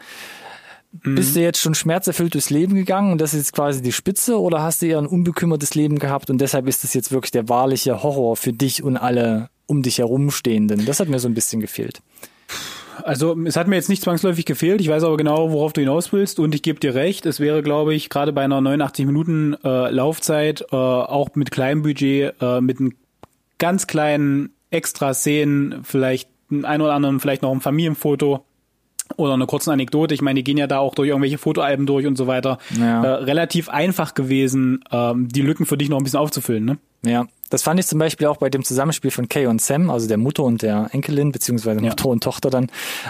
[1.03, 1.13] mhm.
[1.13, 4.39] bist du jetzt schon schmerzerfüllt durchs Leben gegangen und das ist jetzt quasi die Spitze
[4.41, 7.47] oder hast du eher ein unbekümmertes Leben gehabt und deshalb ist das jetzt wirklich der
[7.47, 10.88] wahrliche Horror für dich und alle um dich herumstehenden?
[10.88, 12.01] Das hat mir so ein bisschen gefehlt.
[13.03, 14.81] Also es hat mir jetzt nicht zwangsläufig gefehlt.
[14.81, 17.25] Ich weiß aber genau, worauf du hinaus willst und ich gebe dir recht.
[17.25, 21.81] Es wäre, glaube ich, gerade bei einer 89 Minuten äh, Laufzeit, äh, auch mit kleinem
[21.81, 22.93] Budget, äh, mit einem
[23.57, 28.45] ganz kleinen Extra-Szenen, vielleicht ein oder anderen, vielleicht noch ein Familienfoto
[29.15, 30.13] oder eine kurze Anekdote.
[30.13, 32.57] Ich meine, die gehen ja da auch durch irgendwelche Fotoalben durch und so weiter.
[32.77, 33.03] Ja.
[33.03, 36.77] Äh, relativ einfach gewesen, ähm, die Lücken für dich noch ein bisschen aufzufüllen, ne?
[37.05, 40.07] Ja, das fand ich zum Beispiel auch bei dem Zusammenspiel von Kay und Sam, also
[40.07, 41.89] der Mutter und der Enkelin, beziehungsweise ja.
[41.89, 42.67] Mutter und Tochter dann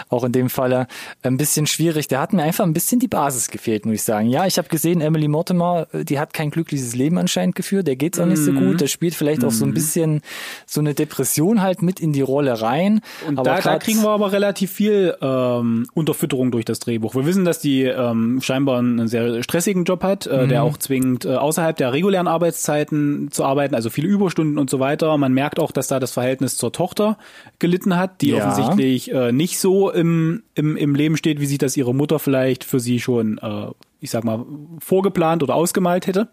[0.08, 0.86] auch in dem Falle
[1.22, 2.08] ein bisschen schwierig.
[2.08, 4.28] Der hat mir einfach ein bisschen die Basis gefehlt, muss ich sagen.
[4.28, 8.18] Ja, ich habe gesehen, Emily Mortimer, die hat kein glückliches Leben anscheinend geführt, der geht's
[8.18, 9.74] auch nicht so gut, der spielt vielleicht auch so ein mhm.
[9.74, 10.20] bisschen
[10.66, 13.00] so eine Depression halt mit in die Rolle rein.
[13.26, 17.14] Und aber da, da kriegen wir aber relativ viel ähm, Unterfütterung durch das Drehbuch.
[17.14, 20.48] Wir wissen, dass die ähm, scheinbar einen sehr stressigen Job hat, äh, mhm.
[20.48, 24.68] der auch zwingt, äh, außerhalb der regulären Arbeitszeiten zu arbeiten, also viele Übungen Überstunden und
[24.68, 25.16] so weiter.
[25.16, 27.16] Man merkt auch, dass da das Verhältnis zur Tochter
[27.58, 28.36] gelitten hat, die ja.
[28.46, 32.64] offensichtlich äh, nicht so im, im, im Leben steht, wie sich das ihre Mutter vielleicht
[32.64, 33.68] für sie schon, äh,
[34.00, 34.44] ich sag mal,
[34.80, 36.28] vorgeplant oder ausgemalt hätte.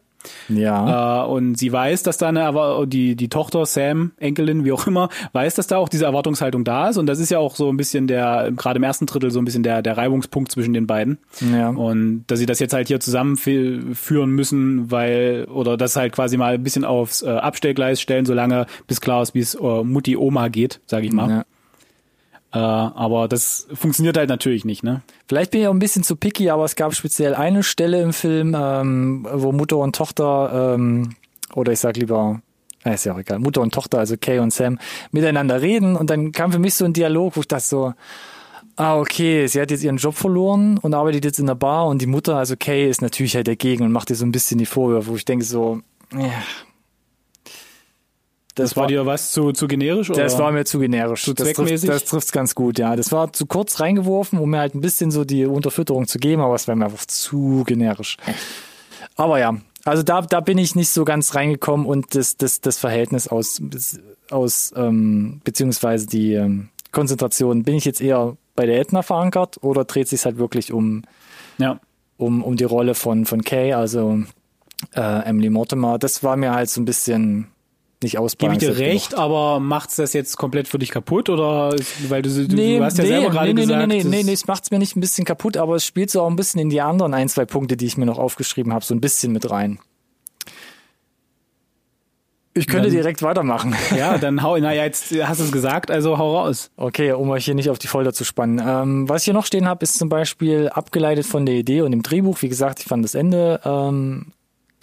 [0.50, 1.24] Ja.
[1.24, 5.10] Äh, und sie weiß, dass da eine, die, die Tochter, Sam, Enkelin, wie auch immer,
[5.34, 6.98] weiß, dass da auch diese Erwartungshaltung da ist.
[6.98, 9.46] Und das ist ja auch so ein bisschen der, gerade im ersten Drittel so ein
[9.46, 11.18] bisschen der, der Reibungspunkt zwischen den beiden.
[11.54, 11.70] Ja.
[11.70, 16.56] Und dass sie das jetzt halt hier zusammenführen müssen, weil, oder das halt quasi mal
[16.56, 20.48] ein bisschen aufs äh, Abstellgleis stellen, solange bis klar ist, wie es äh, Mutti Oma
[20.48, 21.30] geht, sage ich mal.
[21.30, 21.46] Ja.
[22.56, 25.02] Äh, aber das funktioniert halt natürlich nicht, ne?
[25.28, 28.14] Vielleicht bin ich auch ein bisschen zu picky, aber es gab speziell eine Stelle im
[28.14, 31.16] Film, ähm, wo Mutter und Tochter, ähm,
[31.54, 32.42] oder ich sag lieber,
[32.86, 34.80] äh, ist ja auch egal, Mutter und Tochter, also Kay und Sam,
[35.12, 37.94] miteinander reden und dann kam für mich so ein Dialog, wo ich dachte so,
[38.78, 42.02] ah, okay, sie hat jetzt ihren Job verloren und arbeitet jetzt in der Bar und
[42.02, 44.66] die Mutter, also Kay, ist natürlich halt dagegen und macht ihr so ein bisschen die
[44.66, 45.82] Vorwürfe, wo ich denke so,
[46.14, 46.32] ja,
[48.56, 50.10] das, das war, war, dir was zu, zu generisch?
[50.10, 50.24] Oder?
[50.24, 51.24] Das war mir zu generisch.
[51.24, 51.90] Zu das zweckmäßig?
[51.90, 52.96] Trifft, das trifft's ganz gut, ja.
[52.96, 56.42] Das war zu kurz reingeworfen, um mir halt ein bisschen so die Unterfütterung zu geben,
[56.42, 58.16] aber es war mir einfach zu generisch.
[59.18, 62.78] Aber ja, also da, da bin ich nicht so ganz reingekommen und das, das, das
[62.78, 63.62] Verhältnis aus,
[64.32, 69.84] aus ähm, beziehungsweise die ähm, Konzentration, bin ich jetzt eher bei der Edna verankert oder
[69.84, 71.04] dreht sich halt wirklich um,
[71.58, 71.80] ja.
[72.18, 74.24] um, um die Rolle von, von Kay, also
[74.96, 76.00] äh, Emily Mortimer.
[76.00, 77.48] Das war mir halt so ein bisschen
[78.06, 78.62] nicht ausbalanciert.
[78.62, 79.24] Gebe ich dir recht, genug.
[79.24, 81.76] aber macht's das jetzt komplett für dich kaputt oder
[82.08, 84.24] weil du, du, nee, du hast ja nee, selber gerade nee, gesagt, nee, nee, nee,
[84.24, 86.62] nee, es macht's mir nicht ein bisschen kaputt, aber es spielt so auch ein bisschen
[86.62, 89.32] in die anderen ein, zwei Punkte, die ich mir noch aufgeschrieben habe, so ein bisschen
[89.34, 89.80] mit rein.
[92.58, 93.76] Ich könnte dann, direkt weitermachen.
[93.98, 96.72] Ja, dann hau, naja, jetzt hast du es gesagt, also hau raus.
[96.78, 98.64] Okay, um euch hier nicht auf die Folter zu spannen.
[98.66, 101.92] Ähm, was ich hier noch stehen habe, ist zum Beispiel abgeleitet von der Idee und
[101.92, 102.42] dem Drehbuch.
[102.42, 104.28] Wie gesagt, ich fand das Ende ähm,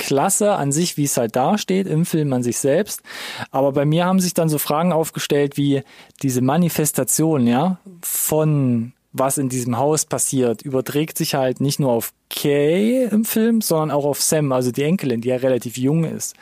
[0.03, 3.03] klasse an sich, wie es halt dasteht im Film an sich selbst.
[3.51, 5.83] Aber bei mir haben sich dann so Fragen aufgestellt wie
[6.23, 12.13] diese Manifestation, ja, von was in diesem Haus passiert, überträgt sich halt nicht nur auf
[12.31, 16.35] Kay im Film, sondern auch auf Sam, also die Enkelin, die ja relativ jung ist.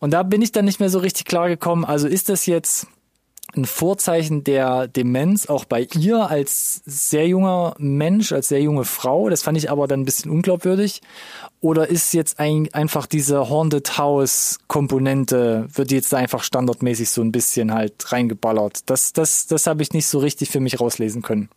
[0.00, 1.84] Und da bin ich dann nicht mehr so richtig klar gekommen.
[1.84, 2.86] Also ist das jetzt
[3.56, 9.28] ein Vorzeichen der Demenz auch bei ihr als sehr junger Mensch, als sehr junge Frau?
[9.28, 11.02] Das fand ich aber dann ein bisschen unglaubwürdig.
[11.60, 17.32] Oder ist jetzt ein, einfach diese Haunted House Komponente, wird jetzt einfach standardmäßig so ein
[17.32, 18.88] bisschen halt reingeballert?
[18.90, 21.48] Das, das, das habe ich nicht so richtig für mich rauslesen können.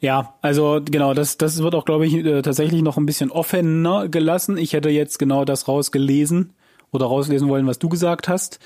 [0.00, 4.08] Ja, also genau, das, das wird auch, glaube ich, äh, tatsächlich noch ein bisschen offener
[4.08, 4.56] gelassen.
[4.58, 6.52] Ich hätte jetzt genau das rausgelesen
[6.90, 8.58] oder rauslesen wollen, was du gesagt hast.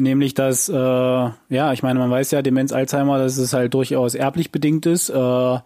[0.00, 4.14] Nämlich, dass, äh, ja, ich meine, man weiß ja, Demenz, Alzheimer, dass es halt durchaus
[4.14, 5.10] erblich bedingt ist.
[5.10, 5.58] Äh,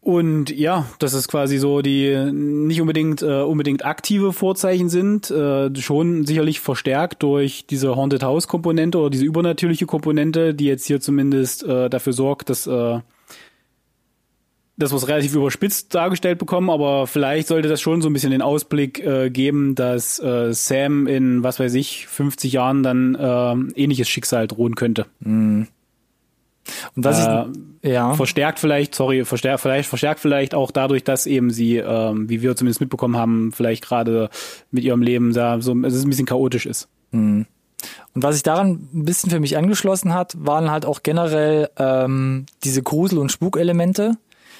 [0.00, 5.74] und ja, dass es quasi so die nicht unbedingt äh, unbedingt aktive Vorzeichen sind, äh,
[5.74, 11.00] schon sicherlich verstärkt durch diese Haunted House Komponente oder diese übernatürliche Komponente, die jetzt hier
[11.00, 13.00] zumindest äh, dafür sorgt, dass äh,
[14.78, 18.42] das was relativ überspitzt dargestellt bekommen, aber vielleicht sollte das schon so ein bisschen den
[18.42, 24.08] Ausblick äh, geben, dass äh, Sam in, was weiß ich, 50 Jahren dann äh, ähnliches
[24.08, 25.06] Schicksal drohen könnte.
[25.20, 25.66] Mhm.
[26.94, 27.44] Und was äh,
[27.82, 28.14] ich, ja.
[28.14, 32.54] verstärkt vielleicht, sorry, verstärkt vielleicht, verstärkt vielleicht auch dadurch, dass eben sie, äh, wie wir
[32.54, 34.30] zumindest mitbekommen haben, vielleicht gerade
[34.70, 36.88] mit ihrem Leben da so, es ist ein bisschen chaotisch ist.
[37.10, 37.46] Mhm.
[38.14, 42.46] Und was sich daran ein bisschen für mich angeschlossen hat, waren halt auch generell ähm,
[42.64, 44.18] diese Grusel- und Spukelemente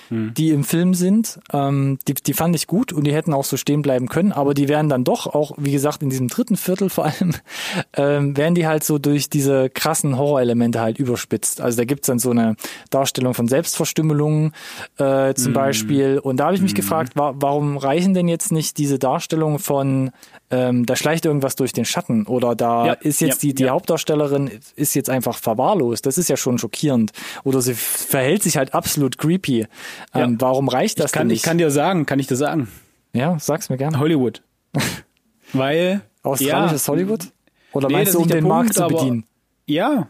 [0.09, 0.35] hm.
[0.35, 1.41] die im Film sind.
[1.53, 4.55] Ähm, die, die fand ich gut und die hätten auch so stehen bleiben können, aber
[4.55, 7.35] die werden dann doch auch, wie gesagt, in diesem dritten Viertel vor allem,
[7.97, 11.61] ähm, werden die halt so durch diese krassen Horrorelemente halt überspitzt.
[11.61, 12.57] Also da gibt's dann so eine
[12.91, 14.53] Darstellung von Selbstverstümmelungen
[14.97, 15.53] äh, zum hm.
[15.53, 16.19] Beispiel.
[16.19, 16.77] Und da habe ich mich hm.
[16.77, 20.11] gefragt, wa warum reichen denn jetzt nicht diese Darstellungen von
[20.51, 23.63] ähm, da schleicht irgendwas durch den Schatten oder da ja, ist jetzt ja, die, die
[23.65, 23.73] ja.
[23.73, 26.07] Hauptdarstellerin ist jetzt einfach verwahrlost.
[26.07, 27.13] Das ist ja schon schockierend.
[27.45, 29.67] Oder sie verhält sich halt absolut creepy.
[30.15, 31.39] Ähm, warum reicht das ich kann, denn nicht?
[31.39, 32.69] Ich kann dir sagen, kann ich dir sagen.
[33.13, 33.99] Ja, sag's mir gerne.
[33.99, 34.43] Hollywood.
[35.53, 36.01] Weil.
[36.23, 37.27] Australisches Hollywood?
[37.73, 39.25] Oder nee, meinst du, um den Punkt, Markt zu bedienen?
[39.67, 40.09] Ja.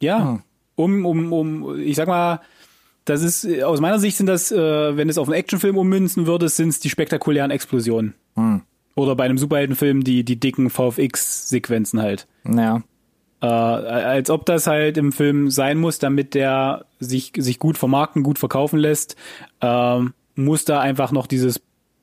[0.00, 0.18] Ja.
[0.18, 0.42] Ah.
[0.76, 2.40] Um, um, um, ich sag mal,
[3.04, 6.48] das ist, aus meiner Sicht sind das, äh, wenn es auf einen Actionfilm ummünzen würde,
[6.48, 8.14] sind es die spektakulären Explosionen.
[8.34, 8.62] Hm.
[8.94, 12.26] Oder bei einem Superheldenfilm die, die dicken VFX-Sequenzen halt.
[12.44, 12.82] Ja.
[13.42, 18.22] Äh, als ob das halt im Film sein muss, damit der sich, sich gut vermarkten,
[18.22, 19.16] gut verkaufen lässt,
[19.60, 20.00] äh,
[20.34, 21.60] muss da einfach noch dieses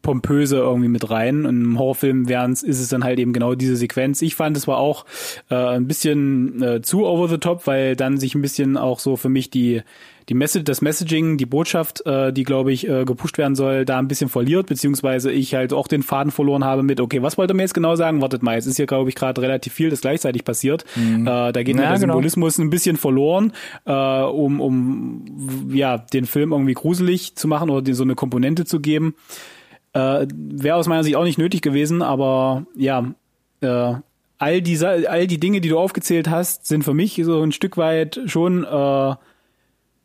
[0.08, 1.46] pompöse irgendwie mit rein.
[1.46, 4.22] Und im Horrorfilm wären's, ist es dann halt eben genau diese Sequenz.
[4.22, 5.06] Ich fand, es war auch
[5.50, 9.18] äh, ein bisschen äh, zu over the top, weil dann sich ein bisschen auch so
[9.18, 9.82] für mich die
[10.30, 13.98] die Message, das Messaging, die Botschaft, äh, die glaube ich äh, gepusht werden soll, da
[13.98, 17.54] ein bisschen verliert, beziehungsweise ich halt auch den Faden verloren habe mit, okay, was wollte
[17.54, 18.22] er mir jetzt genau sagen?
[18.22, 20.84] Wartet mal, jetzt ist hier glaube ich gerade relativ viel, das gleichzeitig passiert.
[20.96, 21.28] Mhm.
[21.28, 22.14] Äh, da geht ja, mir der genau.
[22.14, 23.54] Symbolismus ein bisschen verloren,
[23.86, 28.82] äh, um, um ja den Film irgendwie gruselig zu machen oder so eine Komponente zu
[28.82, 29.16] geben.
[29.98, 33.14] Äh, Wäre aus meiner Sicht auch nicht nötig gewesen, aber ja,
[33.62, 33.94] äh,
[34.38, 37.78] all diese, all die Dinge, die du aufgezählt hast, sind für mich so ein Stück
[37.78, 39.16] weit schon äh,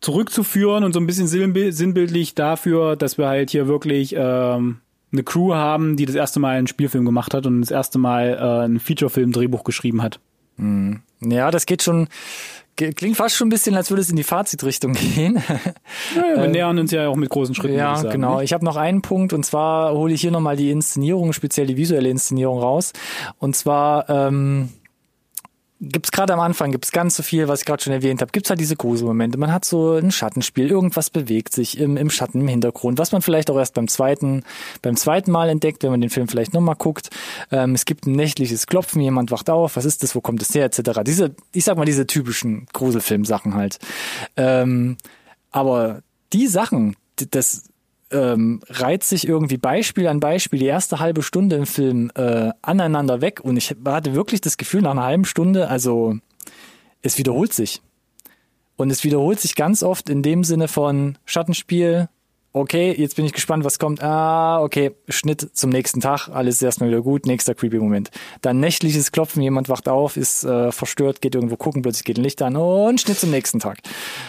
[0.01, 4.79] zurückzuführen und so ein bisschen sinnbildlich dafür, dass wir halt hier wirklich ähm,
[5.13, 8.39] eine Crew haben, die das erste Mal einen Spielfilm gemacht hat und das erste Mal
[8.41, 10.21] äh, ein Featurefilm-Drehbuch geschrieben hat.
[10.57, 11.03] Mhm.
[11.21, 12.09] Ja, das geht schon,
[12.77, 15.43] klingt fast schon ein bisschen, als würde es in die Fazitrichtung gehen.
[16.17, 17.77] Ja, wir äh, nähern uns ja auch mit großen Schritten.
[17.77, 18.37] Ja, sagen, genau.
[18.37, 18.45] Nicht?
[18.45, 21.77] Ich habe noch einen Punkt und zwar hole ich hier nochmal die Inszenierung, speziell die
[21.77, 22.93] visuelle Inszenierung raus.
[23.39, 24.71] Und zwar ähm,
[25.83, 28.49] gibt's gerade am Anfang, gibt's ganz so viel, was ich gerade schon erwähnt habe, gibt's
[28.49, 29.37] halt diese Gruselmomente.
[29.37, 33.21] Man hat so ein Schattenspiel, irgendwas bewegt sich im, im Schatten, im Hintergrund, was man
[33.21, 34.45] vielleicht auch erst beim zweiten,
[34.81, 37.11] beim zweiten Mal entdeckt, wenn man den Film vielleicht nochmal guckt.
[37.51, 40.55] Ähm, es gibt ein nächtliches Klopfen, jemand wacht auf, was ist das, wo kommt es
[40.55, 41.01] her, etc.
[41.05, 43.79] Diese, ich sag mal, diese typischen Gruselfilm-Sachen halt.
[44.37, 44.97] Ähm,
[45.51, 46.03] aber
[46.33, 47.65] die Sachen, das
[48.13, 53.21] ähm, reiht sich irgendwie Beispiel an Beispiel die erste halbe Stunde im Film äh, aneinander
[53.21, 56.17] weg und ich hatte wirklich das Gefühl nach einer halben Stunde, also
[57.03, 57.83] es wiederholt sich.
[58.77, 62.09] Und es wiederholt sich ganz oft in dem Sinne von Schattenspiel,
[62.53, 64.03] okay, jetzt bin ich gespannt, was kommt.
[64.03, 68.11] Ah, okay, Schnitt zum nächsten Tag, alles ist erstmal wieder gut, nächster creepy Moment.
[68.43, 72.25] Dann nächtliches Klopfen, jemand wacht auf, ist äh, verstört, geht irgendwo gucken, plötzlich geht ein
[72.25, 73.79] Licht an und Schnitt zum nächsten Tag.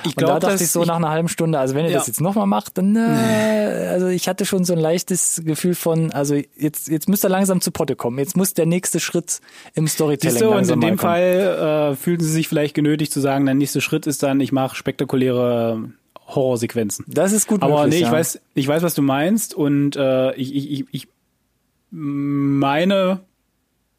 [0.06, 1.92] Ich glaub, und da dachte ich so ich, nach einer halben Stunde, also wenn ihr
[1.92, 1.98] ja.
[1.98, 6.12] das jetzt nochmal macht, dann, äh, also ich hatte schon so ein leichtes Gefühl von,
[6.12, 9.42] also jetzt, jetzt müsst ihr langsam zu Potte kommen, jetzt muss der nächste Schritt
[9.74, 13.20] im Storytelling Siehst du, und in dem Fall äh, fühlten sie sich vielleicht genötigt zu
[13.20, 15.92] sagen, der nächste Schritt ist dann, ich mache spektakuläre
[16.36, 17.06] Horrorsequenzen.
[17.08, 18.12] Das ist gut Aber möglich, nee, ich ja.
[18.12, 21.08] weiß, ich weiß, was du meinst und äh, ich, ich, ich
[21.90, 23.22] meine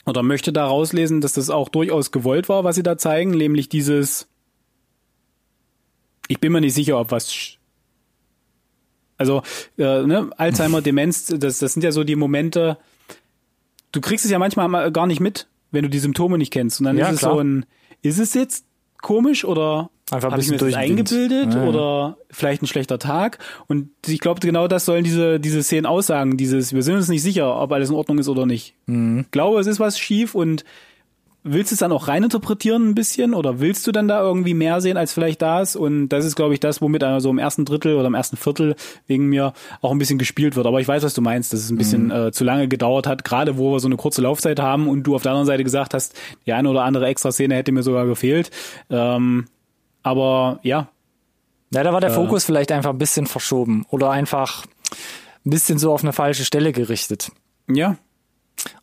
[0.07, 3.69] oder möchte da rauslesen, dass das auch durchaus gewollt war, was sie da zeigen, nämlich
[3.69, 4.29] dieses
[6.29, 7.59] ich bin mir nicht sicher, ob was
[9.17, 9.43] also
[9.79, 12.79] äh, ne, Alzheimer, Demenz, das, das sind ja so die Momente,
[13.93, 16.81] du kriegst es ja manchmal gar nicht mit, wenn du die Symptome nicht kennst.
[16.81, 17.35] Und dann ja, ist es klar.
[17.35, 17.67] so ein,
[18.03, 18.67] ist es jetzt
[19.01, 23.39] komisch oder Einfach ein bisschen ich eingebildet ja, oder vielleicht ein schlechter Tag.
[23.69, 26.37] Und ich glaube, genau das sollen diese, diese Szenen aussagen.
[26.37, 28.75] Dieses, wir sind uns nicht sicher, ob alles in Ordnung ist oder nicht.
[28.87, 29.21] Mhm.
[29.21, 30.65] Ich glaube, es ist was schief und
[31.45, 34.81] willst du es dann auch reininterpretieren ein bisschen oder willst du dann da irgendwie mehr
[34.81, 35.77] sehen als vielleicht das?
[35.77, 38.77] Und das ist, glaube ich, das, womit so im ersten Drittel oder im ersten Viertel
[39.07, 40.67] wegen mir auch ein bisschen gespielt wird.
[40.67, 42.11] Aber ich weiß, was du meinst, dass es ein bisschen mhm.
[42.11, 45.15] äh, zu lange gedauert hat, gerade wo wir so eine kurze Laufzeit haben und du
[45.15, 46.15] auf der anderen Seite gesagt hast,
[46.47, 48.51] die eine oder andere Extra-Szene hätte mir sogar gefehlt.
[48.91, 49.47] Ähm,
[50.05, 50.89] aber ja.
[51.73, 54.65] Ja, da war der äh, Fokus vielleicht einfach ein bisschen verschoben oder einfach
[55.45, 57.33] ein bisschen so auf eine falsche Stelle gerichtet.
[57.69, 57.97] Ja,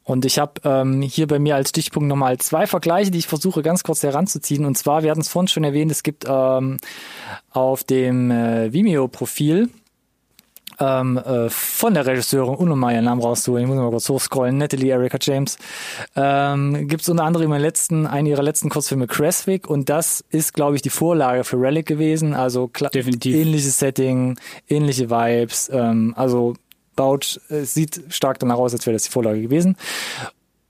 [0.04, 3.62] und ich habe ähm, hier bei mir als Stichpunkt nochmal zwei Vergleiche, die ich versuche
[3.62, 4.66] ganz kurz heranzuziehen.
[4.66, 6.78] Und zwar, wir hatten es vorhin schon erwähnt, es gibt ähm,
[7.52, 9.70] auf dem äh, Vimeo-Profil
[10.82, 14.58] ähm, äh, von der Regisseurin, ohne mal ihren Namen rauszuholen, ich muss mal kurz hochscrollen,
[14.58, 15.58] Natalie Erika James,
[16.16, 20.54] ähm, gibt es unter anderem ihren letzten, einen ihrer letzten Kurzfilme Creswick und das ist,
[20.54, 22.34] glaube ich, die Vorlage für Relic gewesen.
[22.34, 23.36] Also Definitiv.
[23.36, 26.56] ähnliches Setting, ähnliche Vibes, ähm, also
[26.96, 29.78] baut, es sieht stark danach aus, als wäre das die Vorlage gewesen.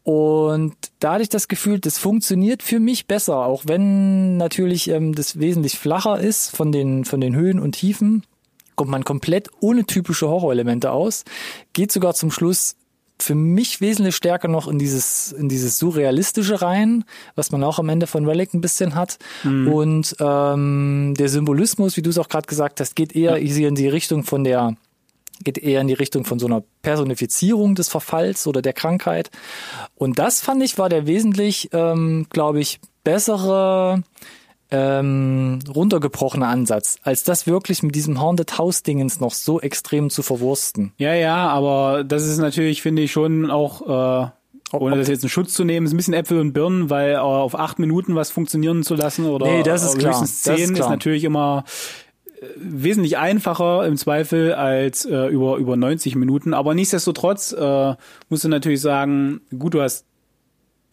[0.04, 5.14] Und da hatte ich das Gefühl, das funktioniert für mich besser, auch wenn natürlich ähm,
[5.14, 8.24] das wesentlich flacher ist von den, von den Höhen und Tiefen,
[8.76, 11.24] kommt man komplett ohne typische Horrorelemente aus,
[11.74, 12.76] geht sogar zum Schluss
[13.22, 17.06] für mich wesentlich stärker noch in dieses, in dieses Surrealistische rein,
[17.36, 19.20] was man auch am Ende von Relic ein bisschen hat.
[19.44, 19.68] Mhm.
[19.72, 23.68] Und ähm, der Symbolismus, wie du es auch gerade gesagt hast, geht eher ja.
[23.68, 24.76] in die Richtung von der
[25.44, 29.32] geht eher in die Richtung von so einer Personifizierung des Verfalls oder der Krankheit.
[29.96, 34.04] Und das fand ich war der wesentlich, ähm, glaube ich, bessere
[34.72, 40.24] ähm, runtergebrochene Ansatz, als das wirklich mit diesem Haunted House Dingens noch so extrem zu
[40.24, 40.94] verwursten.
[40.98, 44.32] Ja, ja, aber das ist natürlich, finde ich, schon auch äh
[44.74, 47.60] ohne das jetzt einen Schutz zu nehmen, ist ein bisschen Äpfel und Birnen, weil auf
[47.60, 50.14] acht Minuten was funktionieren zu lassen oder nee, das ist klar.
[50.14, 50.88] zehn das ist, klar.
[50.88, 51.66] ist natürlich immer
[52.56, 56.54] wesentlich einfacher im Zweifel als äh, über über 90 Minuten.
[56.54, 57.96] Aber nichtsdestotrotz äh,
[58.30, 60.06] musst du natürlich sagen, gut, du hast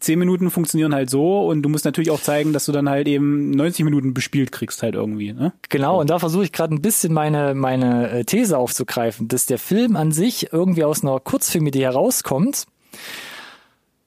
[0.01, 3.09] 10 Minuten funktionieren halt so und du musst natürlich auch zeigen, dass du dann halt
[3.09, 5.33] eben 90 Minuten bespielt kriegst halt irgendwie.
[5.33, 5.53] Ne?
[5.69, 9.59] Genau, und da versuche ich gerade ein bisschen meine, meine äh, These aufzugreifen, dass der
[9.59, 12.67] Film an sich irgendwie aus einer Kurzfilmidee herauskommt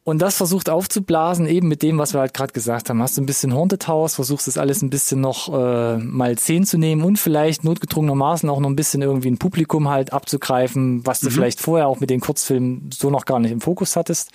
[0.04, 3.02] und das versucht aufzublasen, eben mit dem, was wir halt gerade gesagt haben.
[3.04, 6.66] Hast du ein bisschen Haunted House, versuchst das alles ein bisschen noch äh, mal zehn
[6.66, 11.20] zu nehmen und vielleicht notgedrungenermaßen auch noch ein bisschen irgendwie ein Publikum halt abzugreifen, was
[11.20, 11.34] du mhm.
[11.34, 14.32] vielleicht vorher auch mit den Kurzfilmen so noch gar nicht im Fokus hattest.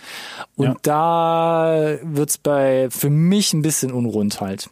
[0.54, 0.76] Und ja.
[0.82, 4.70] da wird's bei für mich ein bisschen unrund halt.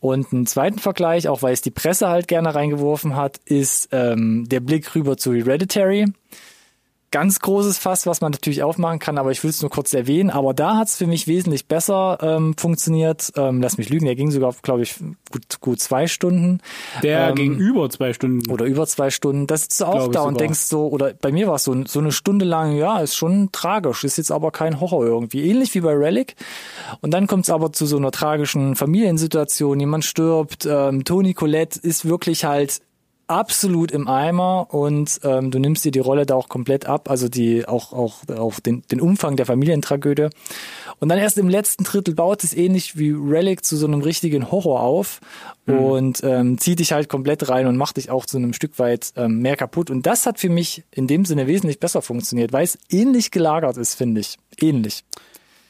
[0.00, 4.46] Und einen zweiten Vergleich, auch weil es die Presse halt gerne reingeworfen hat, ist ähm,
[4.48, 6.06] der Blick rüber zu Hereditary
[7.10, 10.30] ganz großes Fass, was man natürlich aufmachen kann, aber ich will es nur kurz erwähnen.
[10.30, 13.32] Aber da hat es für mich wesentlich besser ähm, funktioniert.
[13.36, 14.96] Ähm, lass mich lügen, der ging sogar, glaube ich,
[15.30, 16.60] gut, gut zwei Stunden.
[17.02, 18.50] Der ähm, ging über zwei Stunden.
[18.50, 19.46] Oder über zwei Stunden.
[19.46, 22.12] Das ist auch da und denkst so, oder bei mir war es so, so eine
[22.12, 25.48] Stunde lang, ja, ist schon tragisch, ist jetzt aber kein Horror irgendwie.
[25.48, 26.36] Ähnlich wie bei Relic.
[27.00, 31.78] Und dann kommt es aber zu so einer tragischen Familiensituation, jemand stirbt, ähm, Toni Colette
[31.80, 32.80] ist wirklich halt
[33.28, 37.28] absolut im Eimer und ähm, du nimmst dir die Rolle da auch komplett ab, also
[37.28, 40.28] die auch auch auch den, den Umfang der Familientragödie.
[41.00, 44.50] Und dann erst im letzten Drittel baut es ähnlich wie Relic zu so einem richtigen
[44.50, 45.20] Horror auf
[45.66, 45.78] mhm.
[45.78, 49.12] und ähm, zieht dich halt komplett rein und macht dich auch zu einem Stück weit
[49.16, 49.90] ähm, mehr kaputt.
[49.90, 53.76] Und das hat für mich in dem Sinne wesentlich besser funktioniert, weil es ähnlich gelagert
[53.76, 54.38] ist, finde ich.
[54.60, 55.04] Ähnlich.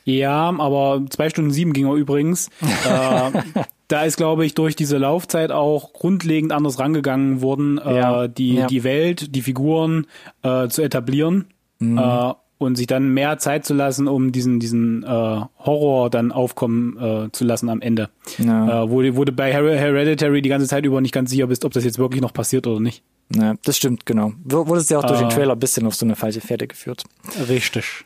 [0.04, 2.48] Ja, aber zwei Stunden sieben ging er übrigens.
[2.60, 8.24] äh, da ist, glaube ich, durch diese Laufzeit auch grundlegend anders rangegangen worden, äh, ja.
[8.24, 8.66] äh, die, ja.
[8.66, 10.06] die Welt, die Figuren
[10.42, 11.46] äh, zu etablieren
[11.78, 11.98] mhm.
[11.98, 16.98] äh, und sich dann mehr Zeit zu lassen, um diesen, diesen äh, Horror dann aufkommen
[16.98, 18.10] äh, zu lassen am Ende.
[18.36, 18.84] Ja.
[18.84, 21.72] Äh, wo, wo du bei Hereditary die ganze Zeit über nicht ganz sicher bist, ob
[21.72, 23.02] das jetzt wirklich noch passiert oder nicht.
[23.34, 24.32] Ja, das stimmt, genau.
[24.44, 25.30] Wurde es ja auch durch den ah.
[25.30, 27.04] Trailer ein bisschen auf so eine falsche Pferde geführt.
[27.48, 28.04] Richtig.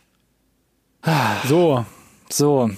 [1.49, 1.85] So.
[2.28, 2.70] So.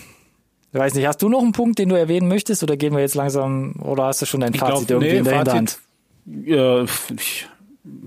[0.75, 3.01] Ich weiß nicht, hast du noch einen Punkt, den du erwähnen möchtest oder gehen wir
[3.01, 5.79] jetzt langsam oder hast du schon dein ich Fazit glaub, irgendwie nee, in der Fazit,
[6.25, 6.89] Hinterhand?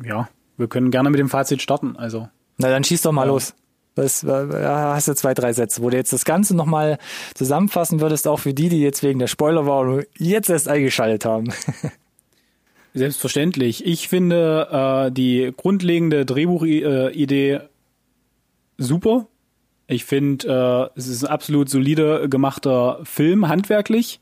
[0.04, 2.28] Äh, ja, wir können gerne mit dem Fazit starten, also.
[2.58, 3.32] Na, dann schieß doch mal ja.
[3.32, 3.54] los.
[3.96, 6.98] Was, ja, hast du zwei, drei Sätze, wo du jetzt das Ganze nochmal
[7.36, 11.54] zusammenfassen würdest, auch für die, die jetzt wegen der Spoilerwarnung jetzt erst eingeschaltet haben.
[12.94, 13.86] Selbstverständlich.
[13.86, 17.62] Ich finde äh, die grundlegende Drehbuchidee
[18.78, 19.28] super.
[19.88, 24.20] Ich finde, äh, es ist ein absolut solide gemachter Film, handwerklich.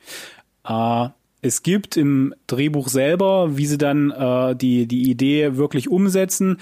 [0.68, 1.10] Äh,
[1.42, 6.58] es gibt im Drehbuch selber, wie sie dann äh, die, die Idee wirklich umsetzen,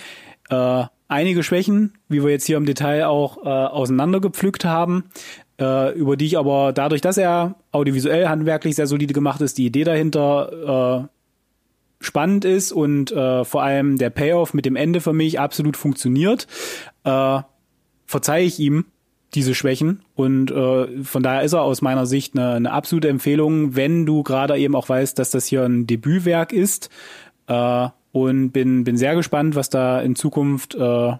[0.49, 5.05] äh, einige Schwächen, wie wir jetzt hier im Detail auch äh, auseinandergepflückt haben,
[5.59, 9.65] äh, über die ich aber dadurch, dass er audiovisuell handwerklich sehr solide gemacht ist, die
[9.65, 15.13] Idee dahinter äh, spannend ist und äh, vor allem der Payoff mit dem Ende für
[15.13, 16.47] mich absolut funktioniert,
[17.03, 17.39] äh,
[18.05, 18.85] verzeihe ich ihm
[19.35, 20.01] diese Schwächen.
[20.15, 24.23] Und äh, von daher ist er aus meiner Sicht eine, eine absolute Empfehlung, wenn du
[24.23, 26.89] gerade eben auch weißt, dass das hier ein Debütwerk ist.
[27.47, 31.13] Äh, und bin, bin sehr gespannt, was da in Zukunft äh,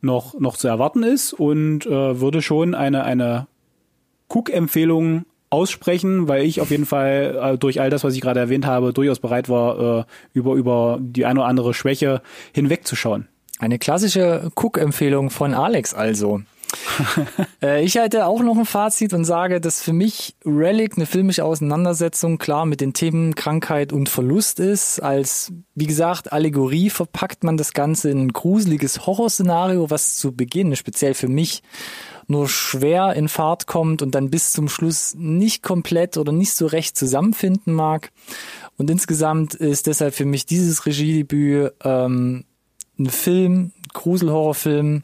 [0.00, 3.46] noch, noch zu erwarten ist und äh, würde schon eine, eine
[4.28, 8.66] Cook-Empfehlung aussprechen, weil ich auf jeden Fall äh, durch all das, was ich gerade erwähnt
[8.66, 12.22] habe, durchaus bereit war, äh, über, über die eine oder andere Schwäche
[12.52, 13.28] hinwegzuschauen.
[13.58, 16.40] Eine klassische Cook-Empfehlung von Alex also.
[17.62, 21.44] äh, ich halte auch noch ein Fazit und sage, dass für mich Relic eine filmische
[21.44, 25.00] Auseinandersetzung klar mit den Themen Krankheit und Verlust ist.
[25.00, 30.76] Als, wie gesagt, Allegorie verpackt man das Ganze in ein gruseliges Horrorszenario, was zu Beginn,
[30.76, 31.62] speziell für mich,
[32.26, 36.66] nur schwer in Fahrt kommt und dann bis zum Schluss nicht komplett oder nicht so
[36.66, 38.12] recht zusammenfinden mag.
[38.76, 42.44] Und insgesamt ist deshalb für mich dieses Regiedebüt ähm,
[42.98, 45.02] ein Film, Gruselhorrorfilm,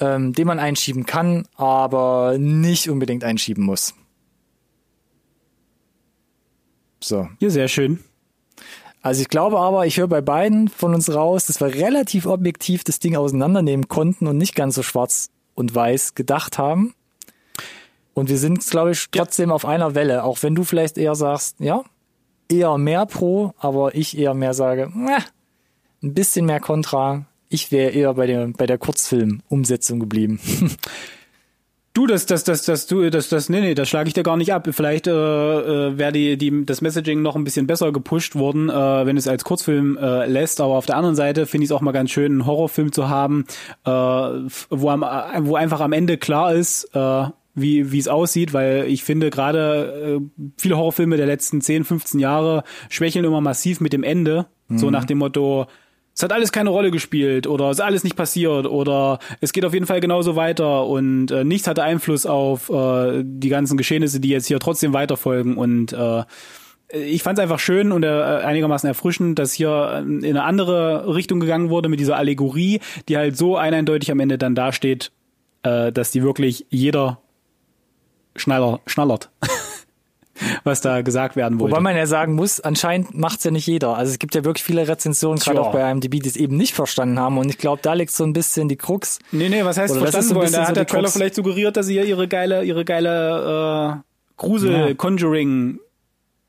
[0.00, 3.94] ähm, den man einschieben kann, aber nicht unbedingt einschieben muss.
[7.00, 7.28] So.
[7.40, 8.00] Ja, sehr schön.
[9.00, 12.82] Also ich glaube aber, ich höre bei beiden von uns raus, dass wir relativ objektiv
[12.82, 16.94] das Ding auseinandernehmen konnten und nicht ganz so schwarz und weiß gedacht haben.
[18.14, 19.54] Und wir sind, glaube ich, trotzdem ja.
[19.54, 21.84] auf einer Welle, auch wenn du vielleicht eher sagst, ja,
[22.50, 25.20] eher mehr pro, aber ich eher mehr sage, äh,
[26.02, 27.26] ein bisschen mehr Kontra,
[27.56, 30.38] ich wäre eher bei der, bei der Kurzfilm-Umsetzung geblieben.
[31.96, 34.36] Du, das, das, das, das, du, das, das, nee, nee, das schlage ich dir gar
[34.36, 34.68] nicht ab.
[34.70, 39.06] Vielleicht äh, äh, wäre die, die, das Messaging noch ein bisschen besser gepusht worden, äh,
[39.06, 40.60] wenn es als Kurzfilm äh, lässt.
[40.60, 43.08] Aber auf der anderen Seite finde ich es auch mal ganz schön, einen Horrorfilm zu
[43.08, 43.46] haben,
[43.86, 45.06] äh, wo, am,
[45.46, 50.20] wo einfach am Ende klar ist, äh, wie wie es aussieht, weil ich finde gerade
[50.20, 54.44] äh, viele Horrorfilme der letzten 10, 15 Jahre schwächeln immer massiv mit dem Ende.
[54.68, 54.76] Mhm.
[54.76, 55.66] So nach dem Motto,
[56.16, 59.66] es hat alles keine Rolle gespielt oder es ist alles nicht passiert oder es geht
[59.66, 64.18] auf jeden Fall genauso weiter und äh, nichts hatte Einfluss auf äh, die ganzen Geschehnisse,
[64.18, 66.24] die jetzt hier trotzdem weiterfolgen und äh,
[66.88, 71.40] ich fand es einfach schön und äh, einigermaßen erfrischend, dass hier in eine andere Richtung
[71.40, 75.10] gegangen wurde mit dieser Allegorie, die halt so eindeutig am Ende dann dasteht,
[75.64, 77.20] äh, dass die wirklich jeder
[78.36, 79.30] schneller schnallert.
[80.64, 81.72] was da gesagt werden wollte.
[81.72, 83.96] Wobei man ja sagen muss, anscheinend macht's ja nicht jeder.
[83.96, 86.74] Also es gibt ja wirklich viele Rezensionen, gerade auch bei IMDb, die es eben nicht
[86.74, 87.38] verstanden haben.
[87.38, 89.18] Und ich glaube, da liegt so ein bisschen die Krux.
[89.32, 90.52] Nee, nee, was heißt Oder verstanden wollen?
[90.52, 94.02] Da hat so der Trailer vielleicht suggeriert, dass sie ja ihre geile, ihre geile äh,
[94.36, 95.80] Grusel-Conjuring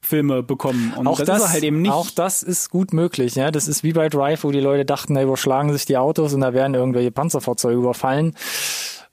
[0.02, 0.94] Filme bekommen.
[0.96, 1.92] Und auch das, das, ist halt eben nicht.
[1.92, 3.36] Auch das ist gut möglich.
[3.36, 6.34] Ja, das ist wie bei Drive, wo die Leute dachten, da überschlagen sich die Autos
[6.34, 8.34] und da werden irgendwelche Panzerfahrzeuge überfallen.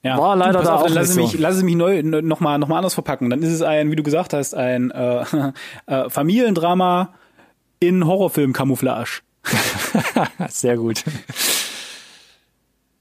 [0.05, 0.19] Ja.
[0.19, 1.39] War leider da auf, auch lass mich, so.
[1.39, 3.31] Lass es mich neu noch mal noch mal anders verpacken.
[3.31, 5.25] Dann ist es ein, wie du gesagt hast, ein äh,
[5.87, 7.15] äh, Familiendrama
[7.81, 9.23] in Horrorfilm-Camouflage.
[10.49, 11.03] Sehr gut.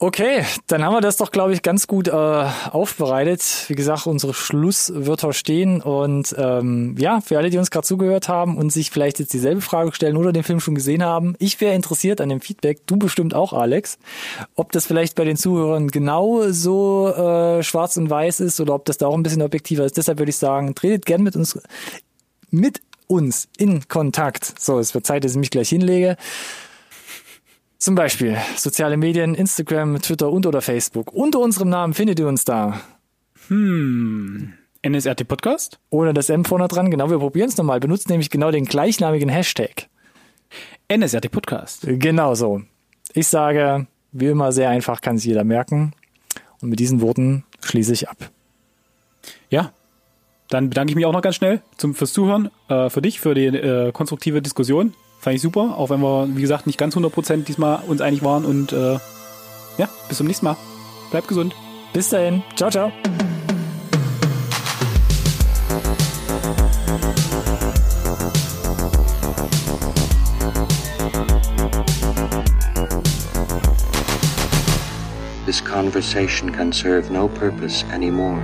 [0.05, 3.63] Okay, dann haben wir das doch, glaube ich, ganz gut äh, aufbereitet.
[3.69, 5.81] Wie gesagt, unsere Schlusswörter stehen.
[5.81, 9.61] Und ähm, ja, für alle, die uns gerade zugehört haben und sich vielleicht jetzt dieselbe
[9.61, 12.85] Frage stellen oder den Film schon gesehen haben, ich wäre interessiert an dem Feedback.
[12.85, 13.97] Du bestimmt auch, Alex.
[14.55, 18.83] Ob das vielleicht bei den Zuhörern genau so äh, schwarz und weiß ist oder ob
[18.83, 19.95] das da auch ein bisschen objektiver ist.
[19.95, 21.57] Deshalb würde ich sagen, tretet gern mit uns
[22.51, 24.59] mit uns in Kontakt.
[24.59, 26.17] So, es wird Zeit, dass ich mich gleich hinlege.
[27.83, 31.11] Zum Beispiel soziale Medien, Instagram, Twitter und oder Facebook.
[31.11, 32.79] Unter unserem Namen findet ihr uns da.
[33.49, 34.53] Hm.
[34.83, 35.79] NSRT Podcast?
[35.89, 36.91] Ohne das M vorne dran.
[36.91, 37.81] Genau, wir probieren es nochmal.
[37.81, 39.89] Benutzt nämlich genau den gleichnamigen Hashtag.
[40.87, 41.81] NSRT Podcast.
[41.85, 42.61] Genau so.
[43.13, 45.91] Ich sage, wie immer sehr einfach, kann sich jeder merken.
[46.61, 48.29] Und mit diesen Worten schließe ich ab.
[49.49, 49.73] Ja,
[50.47, 53.33] dann bedanke ich mich auch noch ganz schnell zum, fürs Zuhören, äh, für dich, für
[53.33, 54.93] die äh, konstruktive Diskussion
[55.23, 58.43] Fand ich super, auch wenn wir, wie gesagt, nicht ganz 100% diesmal uns einig waren.
[58.43, 58.97] Und äh,
[59.77, 60.57] ja, bis zum nächsten Mal.
[61.11, 61.55] Bleibt gesund.
[61.93, 62.43] Bis dahin.
[62.57, 62.91] Ciao, ciao.
[75.45, 78.43] This conversation can serve no purpose anymore.